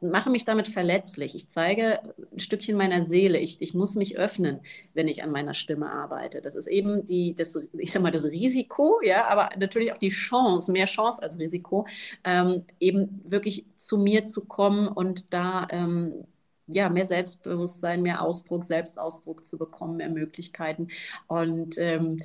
[0.00, 1.34] mache mich damit verletzlich.
[1.34, 2.00] Ich zeige
[2.32, 3.38] ein Stückchen meiner Seele.
[3.38, 4.60] Ich, ich muss mich öffnen,
[4.94, 6.40] wenn ich an meiner Stimme arbeite.
[6.40, 10.10] Das ist eben die, das, ich sag mal, das Risiko, ja, aber natürlich auch die
[10.10, 11.86] Chance, mehr Chance als Risiko,
[12.24, 16.24] ähm, eben wirklich zu mir zu kommen und da ähm,
[16.66, 20.88] ja, mehr Selbstbewusstsein, mehr Ausdruck, Selbstausdruck zu bekommen, mehr Möglichkeiten.
[21.26, 22.20] Und ähm,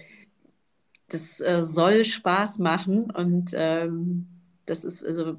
[1.09, 4.27] das äh, soll Spaß machen und ähm,
[4.65, 5.37] das ist also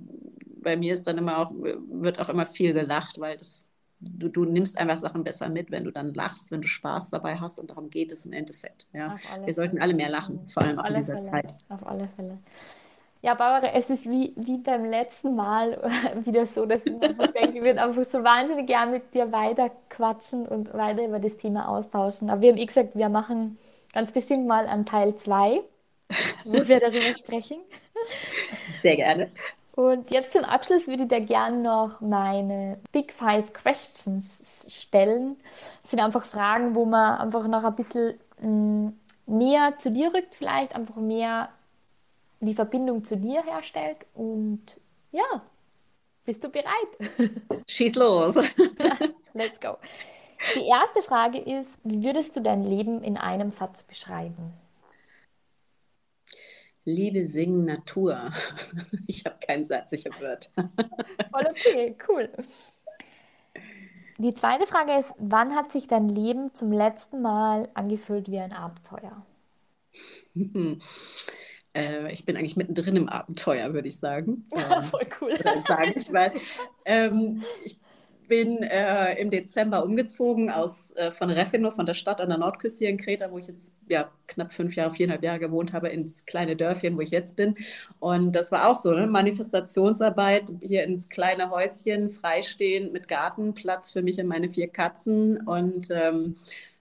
[0.63, 3.69] bei mir ist dann immer auch, wird auch immer viel gelacht, weil das,
[4.01, 7.37] du, du nimmst einfach Sachen besser mit, wenn du dann lachst, wenn du Spaß dabei
[7.37, 8.87] hast und darum geht es im Endeffekt.
[8.93, 9.17] Ja.
[9.45, 11.25] Wir sollten alle mehr lachen, vor allem auch in dieser Fälle.
[11.25, 11.55] Zeit.
[11.69, 12.39] Auf alle Fälle.
[13.21, 15.83] Ja, Barbara, es ist wie, wie beim letzten Mal
[16.25, 19.71] wieder so, dass ich einfach denke, ich würde einfach so wahnsinnig gerne mit dir weiter
[19.89, 22.31] quatschen und weiter über das Thema austauschen.
[22.31, 23.59] Aber wir haben eh gesagt, wir machen
[23.93, 25.61] ganz bestimmt mal einen Teil 2,
[26.45, 27.59] wo wir darüber sprechen.
[28.83, 29.31] Sehr gerne.
[29.79, 35.37] Und jetzt zum Abschluss würde ich dir gerne noch meine Big Five Questions stellen.
[35.83, 40.13] Das sind einfach Fragen, wo man einfach noch ein bisschen mh, mm, näher zu dir
[40.13, 41.51] rückt, vielleicht einfach mehr
[42.41, 43.99] die Verbindung zu dir herstellt.
[44.17, 44.63] Und
[45.13, 45.43] ja,
[46.25, 47.13] bist du bereit?
[47.69, 48.35] Schieß los.
[49.33, 49.77] Let's go.
[50.57, 54.55] Die erste Frage ist, wie würdest du dein Leben in einem Satz beschreiben?
[56.89, 58.31] Liebe Singen Natur.
[59.07, 60.71] Ich habe keinen Satz, ich habe Wörter.
[61.31, 62.31] Voll okay, cool.
[64.17, 68.53] Die zweite Frage ist, wann hat sich dein Leben zum letzten Mal angefühlt wie ein
[68.53, 69.25] Abenteuer?
[71.75, 74.47] Äh, ich bin eigentlich mittendrin im Abenteuer, würde ich sagen.
[74.57, 75.35] Ja, voll cool.
[75.45, 76.33] Das sage ich, weil
[76.87, 77.79] ähm, ich
[78.29, 82.81] bin äh, im Dezember umgezogen aus, äh, von Refino, von der Stadt an der Nordküste
[82.81, 86.27] hier in Kreta, wo ich jetzt ja, knapp fünf Jahre, viereinhalb Jahre gewohnt habe, ins
[86.27, 87.57] kleine Dörfchen, wo ich jetzt bin.
[87.99, 89.07] Und das war auch so, ne?
[89.07, 95.89] Manifestationsarbeit, hier ins kleine Häuschen, freistehend mit Gartenplatz für mich und meine vier Katzen und
[95.91, 96.37] ähm,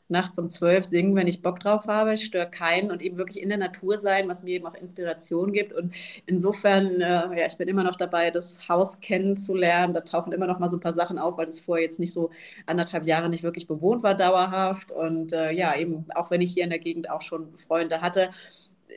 [0.10, 2.14] nachts um zwölf singen, wenn ich Bock drauf habe.
[2.14, 5.52] Ich störe keinen und eben wirklich in der Natur sein, was mir eben auch Inspiration
[5.52, 5.74] gibt.
[5.74, 5.94] Und
[6.26, 9.94] insofern, äh, ja, ich bin immer noch dabei, das Haus kennenzulernen.
[9.94, 12.14] Da tauchen immer noch mal so ein paar Sachen auf, weil das vorher jetzt nicht
[12.14, 12.30] so
[12.66, 14.92] anderthalb Jahre nicht wirklich bewohnt war, dauerhaft.
[14.92, 18.30] Und äh, ja, eben auch wenn ich hier in der Gegend auch schon Freunde hatte,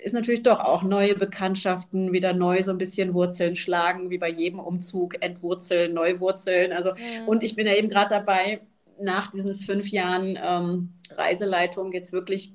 [0.02, 4.28] ist natürlich doch auch neue Bekanntschaften, wieder neu so ein bisschen Wurzeln schlagen, wie bei
[4.28, 6.72] jedem Umzug, entwurzeln, neu wurzeln.
[6.72, 7.24] Also, ja.
[7.26, 8.60] und ich bin ja eben gerade dabei,
[9.00, 12.54] nach diesen fünf Jahren ähm, Reiseleitung jetzt wirklich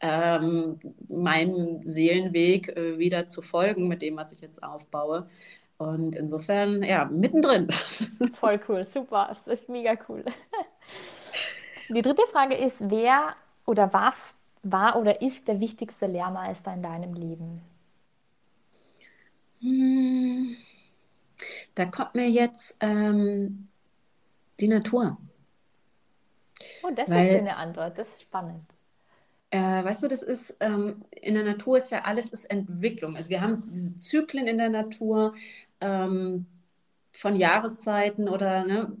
[0.00, 0.78] ähm,
[1.08, 5.28] meinem Seelenweg äh, wieder zu folgen mit dem, was ich jetzt aufbaue.
[5.78, 7.68] Und insofern, ja, mittendrin.
[8.34, 10.22] Voll cool, super, das ist mega cool.
[11.88, 13.34] Die dritte Frage ist, wer
[13.66, 17.60] oder was war oder ist der wichtigste Lehrmeister in deinem Leben?
[19.60, 20.56] Hm,
[21.74, 23.68] da kommt mir jetzt ähm,
[24.60, 25.18] die Natur.
[26.84, 28.64] Oh, das Weil, ist eine Antwort, das ist spannend.
[29.50, 33.16] Äh, weißt du, das ist, ähm, in der Natur ist ja alles ist Entwicklung.
[33.16, 35.34] Also wir haben diese Zyklen in der Natur
[35.80, 36.46] ähm,
[37.12, 38.96] von Jahreszeiten oder ne,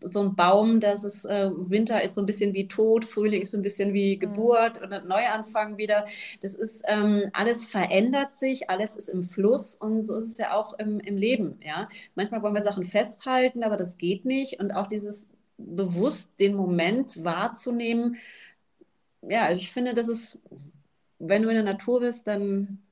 [0.00, 3.52] so ein Baum, das ist äh, Winter ist so ein bisschen wie Tod, Frühling ist
[3.52, 4.20] so ein bisschen wie mhm.
[4.20, 4.92] Geburt mhm.
[4.92, 6.06] und Neuanfang wieder.
[6.42, 10.54] Das ist ähm, alles verändert sich, alles ist im Fluss und so ist es ja
[10.54, 11.58] auch im, im Leben.
[11.64, 15.28] Ja, manchmal wollen wir Sachen festhalten, aber das geht nicht und auch dieses
[15.58, 18.16] bewusst den Moment wahrzunehmen.
[19.22, 20.38] Ja, also ich finde, das ist,
[21.18, 22.84] wenn du in der Natur bist, dann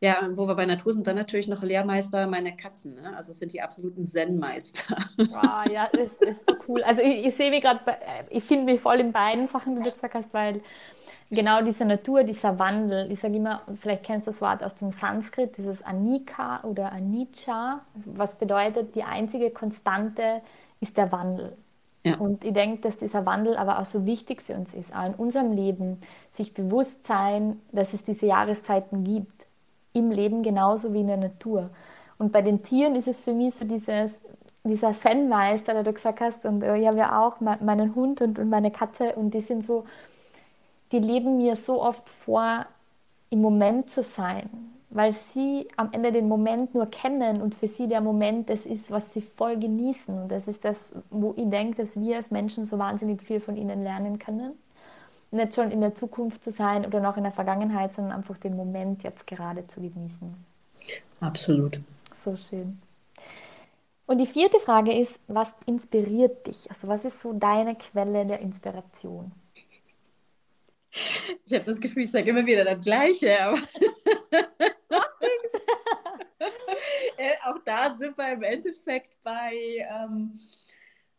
[0.00, 2.94] ja, wo wir bei Natur sind, dann natürlich noch Lehrmeister meine Katzen.
[2.94, 3.16] Ne?
[3.16, 4.96] Also es sind die absoluten Zen-Meister.
[5.18, 6.82] Wow, ja, das ist so cool.
[6.84, 7.80] Also ich, ich sehe mich gerade,
[8.30, 10.60] ich finde mich voll in beiden Sachen, die du gesagt hast, weil
[11.30, 14.92] genau diese Natur, dieser Wandel, ich sage immer, vielleicht kennst du das Wort aus dem
[14.92, 20.42] Sanskrit, dieses Anika oder Anicca, was bedeutet, die einzige Konstante
[20.80, 21.56] ist der Wandel.
[22.04, 22.16] Ja.
[22.16, 25.14] Und ich denke, dass dieser Wandel aber auch so wichtig für uns ist, auch in
[25.14, 29.46] unserem Leben, sich bewusst sein, dass es diese Jahreszeiten gibt
[29.92, 31.70] im Leben genauso wie in der Natur.
[32.18, 34.20] Und bei den Tieren ist es für mich so dieses,
[34.64, 38.38] dieser Zen-Meister, der du gesagt hast, und äh, ich habe ja auch meinen Hund und,
[38.38, 39.84] und meine Katze, und die sind so,
[40.92, 42.66] die leben mir so oft vor,
[43.30, 44.48] im Moment zu sein,
[44.90, 48.90] weil sie am Ende den Moment nur kennen und für sie der Moment das ist,
[48.90, 50.22] was sie voll genießen.
[50.22, 53.56] Und das ist das, wo ich denke, dass wir als Menschen so wahnsinnig viel von
[53.56, 54.52] ihnen lernen können
[55.30, 58.56] nicht schon in der Zukunft zu sein oder noch in der Vergangenheit, sondern einfach den
[58.56, 60.34] Moment jetzt gerade zu genießen.
[61.20, 61.80] Absolut.
[62.24, 62.80] So schön.
[64.06, 66.70] Und die vierte Frage ist, was inspiriert dich?
[66.70, 69.32] Also was ist so deine Quelle der Inspiration?
[71.44, 73.58] Ich habe das Gefühl, ich sage immer wieder das Gleiche, aber
[77.18, 79.52] äh, auch da sind wir im Endeffekt bei,
[79.90, 80.32] ähm,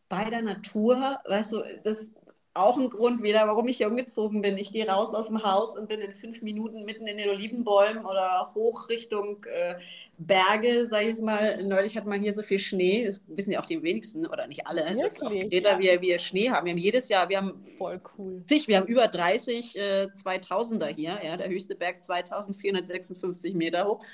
[0.08, 1.18] bei der Natur.
[1.26, 2.10] Weißt du, das,
[2.52, 4.58] auch ein Grund wieder, warum ich hier umgezogen bin.
[4.58, 8.04] Ich gehe raus aus dem Haus und bin in fünf Minuten mitten in den Olivenbäumen
[8.04, 9.76] oder hoch Richtung äh,
[10.18, 11.62] Berge, sage ich mal.
[11.62, 14.66] Neulich hat man hier so viel Schnee, das wissen ja auch die wenigsten oder nicht
[14.66, 15.02] alle, Wirklich?
[15.02, 16.66] dass auch Kreta wir, wir Schnee haben.
[16.66, 18.42] Wir haben jedes Jahr, wir haben voll cool.
[18.46, 24.04] Zig, wir haben über 30 äh, 2000er hier, ja, der höchste Berg 2456 Meter hoch.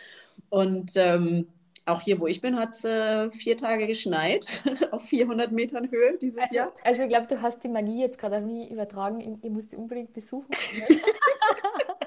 [0.50, 1.48] Und ähm,
[1.86, 6.18] auch hier, wo ich bin, hat es äh, vier Tage geschneit auf 400 Metern Höhe
[6.18, 6.72] dieses also, Jahr.
[6.84, 9.20] Also ich glaube, du hast die Magie jetzt gerade auf mich übertragen.
[9.20, 10.50] Ich, ich muss die unbedingt besuchen.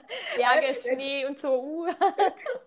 [0.38, 1.62] Berge, Schnee und so.
[1.62, 1.88] Uh.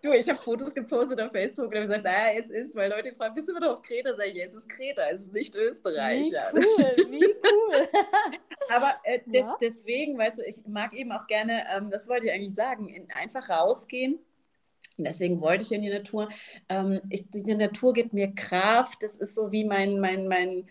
[0.03, 3.13] du, ich habe Fotos gepostet auf Facebook und habe gesagt, naja, es ist, weil Leute
[3.13, 4.15] fragen, bist du wieder auf Kreta?
[4.15, 6.31] Sag ich, ja, es ist Kreta, es ist nicht Österreich.
[6.31, 7.89] Wie cool, wie cool.
[8.75, 9.57] Aber äh, des, ja?
[9.61, 13.11] deswegen, weißt du, ich mag eben auch gerne, ähm, das wollte ich eigentlich sagen, in,
[13.13, 14.19] einfach rausgehen
[14.99, 16.29] und deswegen wollte ich in die Natur.
[16.69, 19.03] Ähm, ich, die Natur gibt mir Kraft.
[19.03, 20.67] Das ist so wie mein, mein, mein,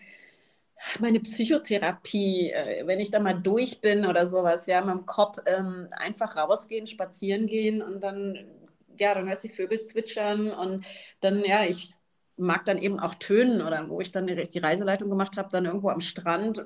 [1.00, 5.38] meine Psychotherapie, äh, wenn ich da mal durch bin oder sowas, ja, mit dem Kopf
[5.46, 8.38] ähm, einfach rausgehen, spazieren gehen und dann,
[8.98, 10.84] ja, dann hörst du die Vögel zwitschern und
[11.20, 11.92] dann, ja, ich
[12.36, 15.90] mag dann eben auch tönen oder wo ich dann die Reiseleitung gemacht habe, dann irgendwo
[15.90, 16.64] am Strand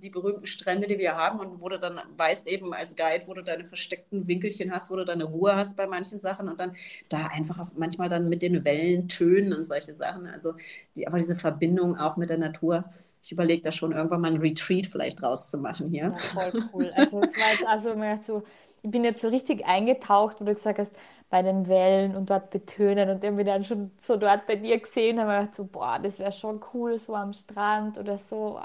[0.00, 3.34] die berühmten Strände, die wir haben und wo du dann weißt eben als Guide, wo
[3.34, 6.76] du deine versteckten Winkelchen hast, wo du deine Ruhe hast bei manchen Sachen und dann
[7.08, 10.26] da einfach manchmal dann mit den Wellen tönen und solche Sachen.
[10.26, 10.54] Also
[10.94, 12.84] die, aber diese Verbindung auch mit der Natur.
[13.26, 16.04] Ich überlege da schon irgendwann mal ein Retreat vielleicht rauszumachen hier.
[16.04, 16.92] Ja, voll cool.
[16.94, 18.42] Also es war jetzt also so
[18.82, 20.92] ich bin jetzt so richtig eingetaucht, wo du gesagt hast,
[21.28, 23.10] bei den Wellen und dort betönen.
[23.10, 26.20] Und bin dann schon so dort bei dir gesehen, habe ich gedacht, so, boah, das
[26.20, 28.60] wäre schon cool, so am Strand oder so.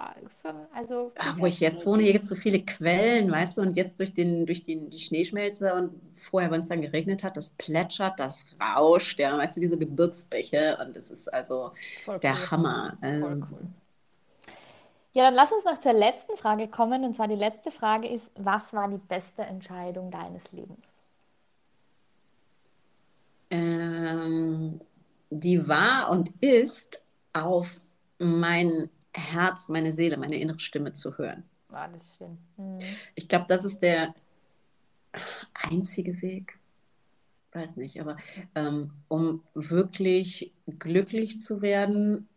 [0.75, 3.75] Also, Ach, wo ich jetzt wohne, hier gibt es so viele Quellen, weißt du, und
[3.77, 7.49] jetzt durch, den, durch den, die Schneeschmelze und vorher, wenn es dann geregnet hat, das
[7.51, 11.71] plätschert, das rauscht, ja, weißt du, wie so Gebirgsbäche und das ist also
[12.05, 12.51] Voll der cool.
[12.51, 12.97] Hammer.
[12.99, 13.80] Voll ähm, cool.
[15.13, 17.03] Ja, dann lass uns noch zur letzten Frage kommen.
[17.03, 20.85] Und zwar die letzte Frage ist, was war die beste Entscheidung deines Lebens?
[23.49, 24.79] Ähm,
[25.29, 27.03] die war und ist
[27.33, 27.77] auf
[28.19, 31.43] mein Herz, meine Seele, meine innere Stimme zu hören.
[31.67, 32.37] War das schön.
[32.57, 32.79] Mhm.
[33.15, 34.13] Ich glaube, das ist der
[35.53, 36.57] einzige Weg,
[37.51, 38.17] weiß nicht, aber
[38.55, 42.29] ähm, um wirklich glücklich zu werden,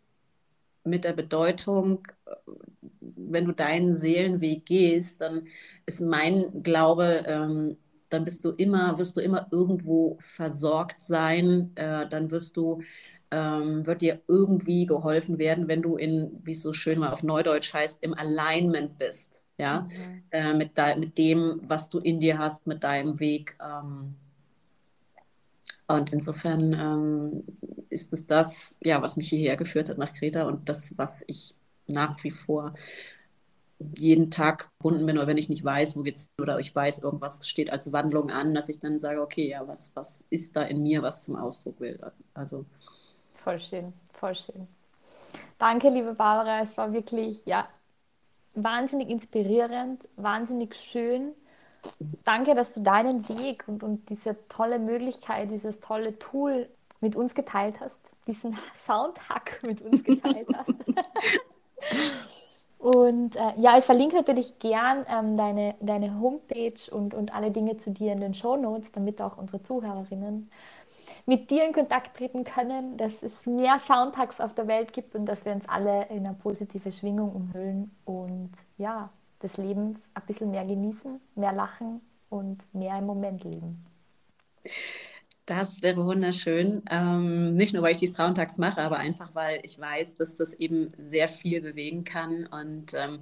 [0.84, 2.06] mit der Bedeutung,
[3.00, 5.46] wenn du deinen Seelenweg gehst, dann
[5.86, 7.76] ist mein Glaube, ähm,
[8.08, 12.82] dann bist du immer, wirst du immer irgendwo versorgt sein, äh, dann wirst du
[13.30, 17.24] ähm, wird dir irgendwie geholfen werden, wenn du in, wie es so schön mal auf
[17.24, 20.22] Neudeutsch heißt, im Alignment bist, ja, mhm.
[20.30, 23.56] äh, mit, mit dem, was du in dir hast, mit deinem Weg.
[23.60, 24.14] Ähm,
[25.86, 27.44] und insofern ähm,
[27.90, 31.54] ist es das, ja, was mich hierher geführt hat nach Kreta und das, was ich
[31.86, 32.74] nach wie vor
[33.96, 37.46] jeden Tag gebunden bin oder wenn ich nicht weiß, wo geht's oder ich weiß, irgendwas
[37.48, 40.82] steht als Wandlung an, dass ich dann sage, okay, ja, was, was ist da in
[40.82, 41.98] mir, was zum Ausdruck will.
[42.32, 42.64] Also
[43.34, 44.66] voll schön, voll schön.
[45.58, 47.68] Danke, liebe Barbara, es war wirklich ja
[48.54, 51.32] wahnsinnig inspirierend, wahnsinnig schön.
[52.24, 56.68] Danke, dass du deinen Weg und, und diese tolle Möglichkeit, dieses tolle Tool
[57.00, 60.74] mit uns geteilt hast, diesen Soundhack mit uns geteilt hast.
[62.84, 67.78] Und äh, ja, ich verlinke natürlich gern ähm, deine, deine Homepage und, und alle Dinge
[67.78, 70.50] zu dir in den Show Notes, damit auch unsere Zuhörerinnen
[71.24, 75.24] mit dir in Kontakt treten können, dass es mehr Soundtags auf der Welt gibt und
[75.24, 79.08] dass wir uns alle in eine positive Schwingung umhüllen und ja,
[79.44, 83.84] das Leben ein bisschen mehr genießen, mehr lachen und mehr im Moment leben.
[85.44, 86.82] Das wäre wunderschön.
[86.90, 90.54] Ähm, nicht nur, weil ich die Soundtags mache, aber einfach, weil ich weiß, dass das
[90.54, 93.20] eben sehr viel bewegen kann und ähm,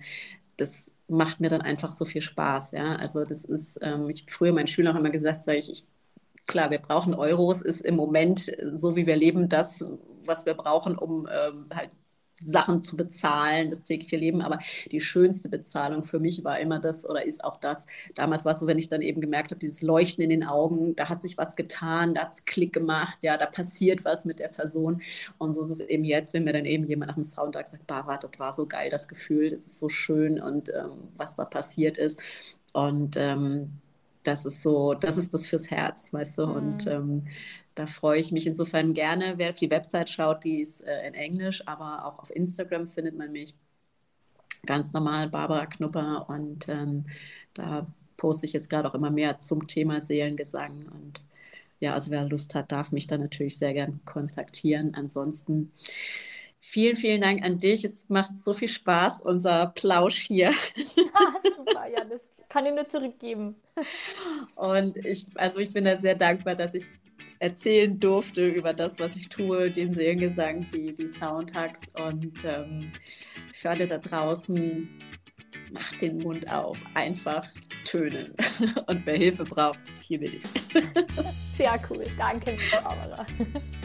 [0.57, 2.73] das macht mir dann einfach so viel Spaß.
[2.73, 5.85] Ja, also das ist, ähm, ich früher meinen Schülern auch immer gesagt, sage ich, ich
[6.47, 9.85] klar, wir brauchen Euros, ist im Moment, so wie wir leben, das,
[10.25, 11.91] was wir brauchen, um ähm, halt
[12.45, 14.43] Sachen zu bezahlen, das tägliche Leben.
[14.43, 14.59] Aber
[14.91, 17.87] die schönste Bezahlung für mich war immer das oder ist auch das.
[18.15, 20.97] Damals war es so, wenn ich dann eben gemerkt habe, dieses Leuchten in den Augen,
[20.97, 24.39] da hat sich was getan, da hat es Klick gemacht, ja, da passiert was mit
[24.39, 25.03] der Person.
[25.39, 27.87] Und so ist es eben jetzt, wenn mir dann eben jemand nach dem Soundtag sagt,
[27.87, 31.45] Barbara, das war so geil, das Gefühl, das ist so schön und ähm, was da
[31.45, 32.21] passiert ist.
[32.73, 33.73] Und ähm,
[34.23, 36.47] das ist so, das ist das fürs Herz, weißt du?
[36.47, 36.53] Mhm.
[36.55, 37.27] Und ähm,
[37.75, 39.35] da freue ich mich insofern gerne.
[39.37, 43.17] Wer auf die Website schaut, die ist äh, in Englisch, aber auch auf Instagram findet
[43.17, 43.55] man mich
[44.67, 46.27] ganz normal, Barbara Knupper.
[46.29, 47.05] Und ähm,
[47.55, 50.85] da poste ich jetzt gerade auch immer mehr zum Thema Seelengesang.
[50.93, 51.21] Und
[51.81, 54.95] ja, also wer Lust hat, darf mich da natürlich sehr gern kontaktieren.
[54.95, 55.73] Ansonsten
[56.61, 57.85] vielen, vielen Dank an dich.
[57.85, 60.53] Es macht so viel Spaß, unser Plausch hier.
[61.15, 63.57] Ah, super, ja, das kann ich nur zurückgeben.
[64.57, 66.85] Und ich, also ich bin da sehr dankbar, dass ich
[67.39, 72.93] erzählen durfte über das, was ich tue, den Seelengesang, die, die Soundhacks und ähm,
[73.55, 74.87] für alle da draußen,
[75.73, 77.47] macht den Mund auf, einfach
[77.85, 78.35] tönen.
[78.87, 80.43] Und wer Hilfe braucht, hier bin ich.
[81.57, 83.27] Sehr cool, danke, Barbara.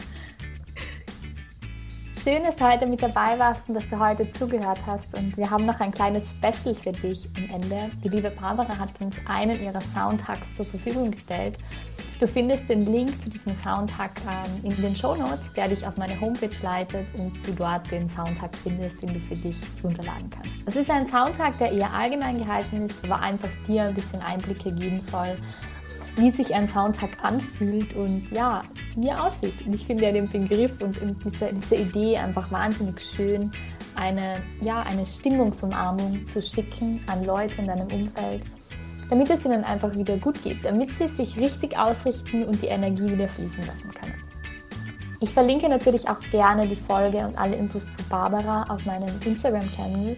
[2.22, 5.14] Schön, dass du heute mit dabei warst und dass du heute zugehört hast.
[5.14, 7.92] Und wir haben noch ein kleines Special für dich am Ende.
[8.02, 11.58] Die liebe Barbara hat uns einen ihrer Soundhacks zur Verfügung gestellt.
[12.18, 15.96] Du findest den Link zu diesem Soundhack ähm, in den Show Notes, der dich auf
[15.96, 20.56] meine Homepage leitet und du dort den Soundhack findest, den du für dich runterladen kannst.
[20.66, 24.72] Das ist ein Soundhack, der eher allgemein gehalten ist, aber einfach dir ein bisschen Einblicke
[24.72, 25.38] geben soll,
[26.18, 28.64] wie sich ein Soundtrack anfühlt und ja,
[28.96, 29.54] wie er aussieht.
[29.64, 33.52] Und ich finde ja den Begriff und diese, diese Idee einfach wahnsinnig schön,
[33.94, 38.42] eine, ja, eine Stimmungsumarmung zu schicken an Leute in deinem Umfeld,
[39.08, 43.10] damit es ihnen einfach wieder gut geht, damit sie sich richtig ausrichten und die Energie
[43.10, 44.14] wieder fließen lassen können.
[45.20, 50.16] Ich verlinke natürlich auch gerne die Folge und alle Infos zu Barbara auf meinem Instagram-Channel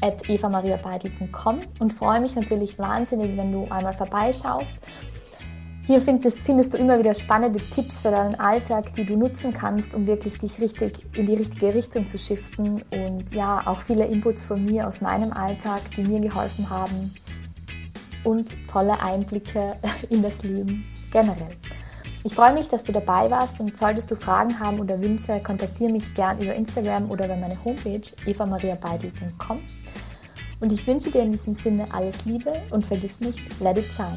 [0.00, 4.72] at evamariabeitel.com und freue mich natürlich wahnsinnig, wenn du einmal vorbeischaust
[5.84, 9.94] hier findest, findest, du immer wieder spannende Tipps für deinen Alltag, die du nutzen kannst,
[9.94, 12.82] um wirklich dich richtig in die richtige Richtung zu shiften.
[12.90, 17.14] Und ja, auch viele Inputs von mir aus meinem Alltag, die mir geholfen haben.
[18.22, 19.74] Und tolle Einblicke
[20.10, 21.56] in das Leben generell.
[22.24, 25.90] Ich freue mich, dass du dabei warst und solltest du Fragen haben oder Wünsche, kontaktiere
[25.90, 29.58] mich gern über Instagram oder über meine Homepage evamariabeidel.com.
[30.60, 34.16] Und ich wünsche dir in diesem Sinne alles Liebe und vergiss nicht, let it shine.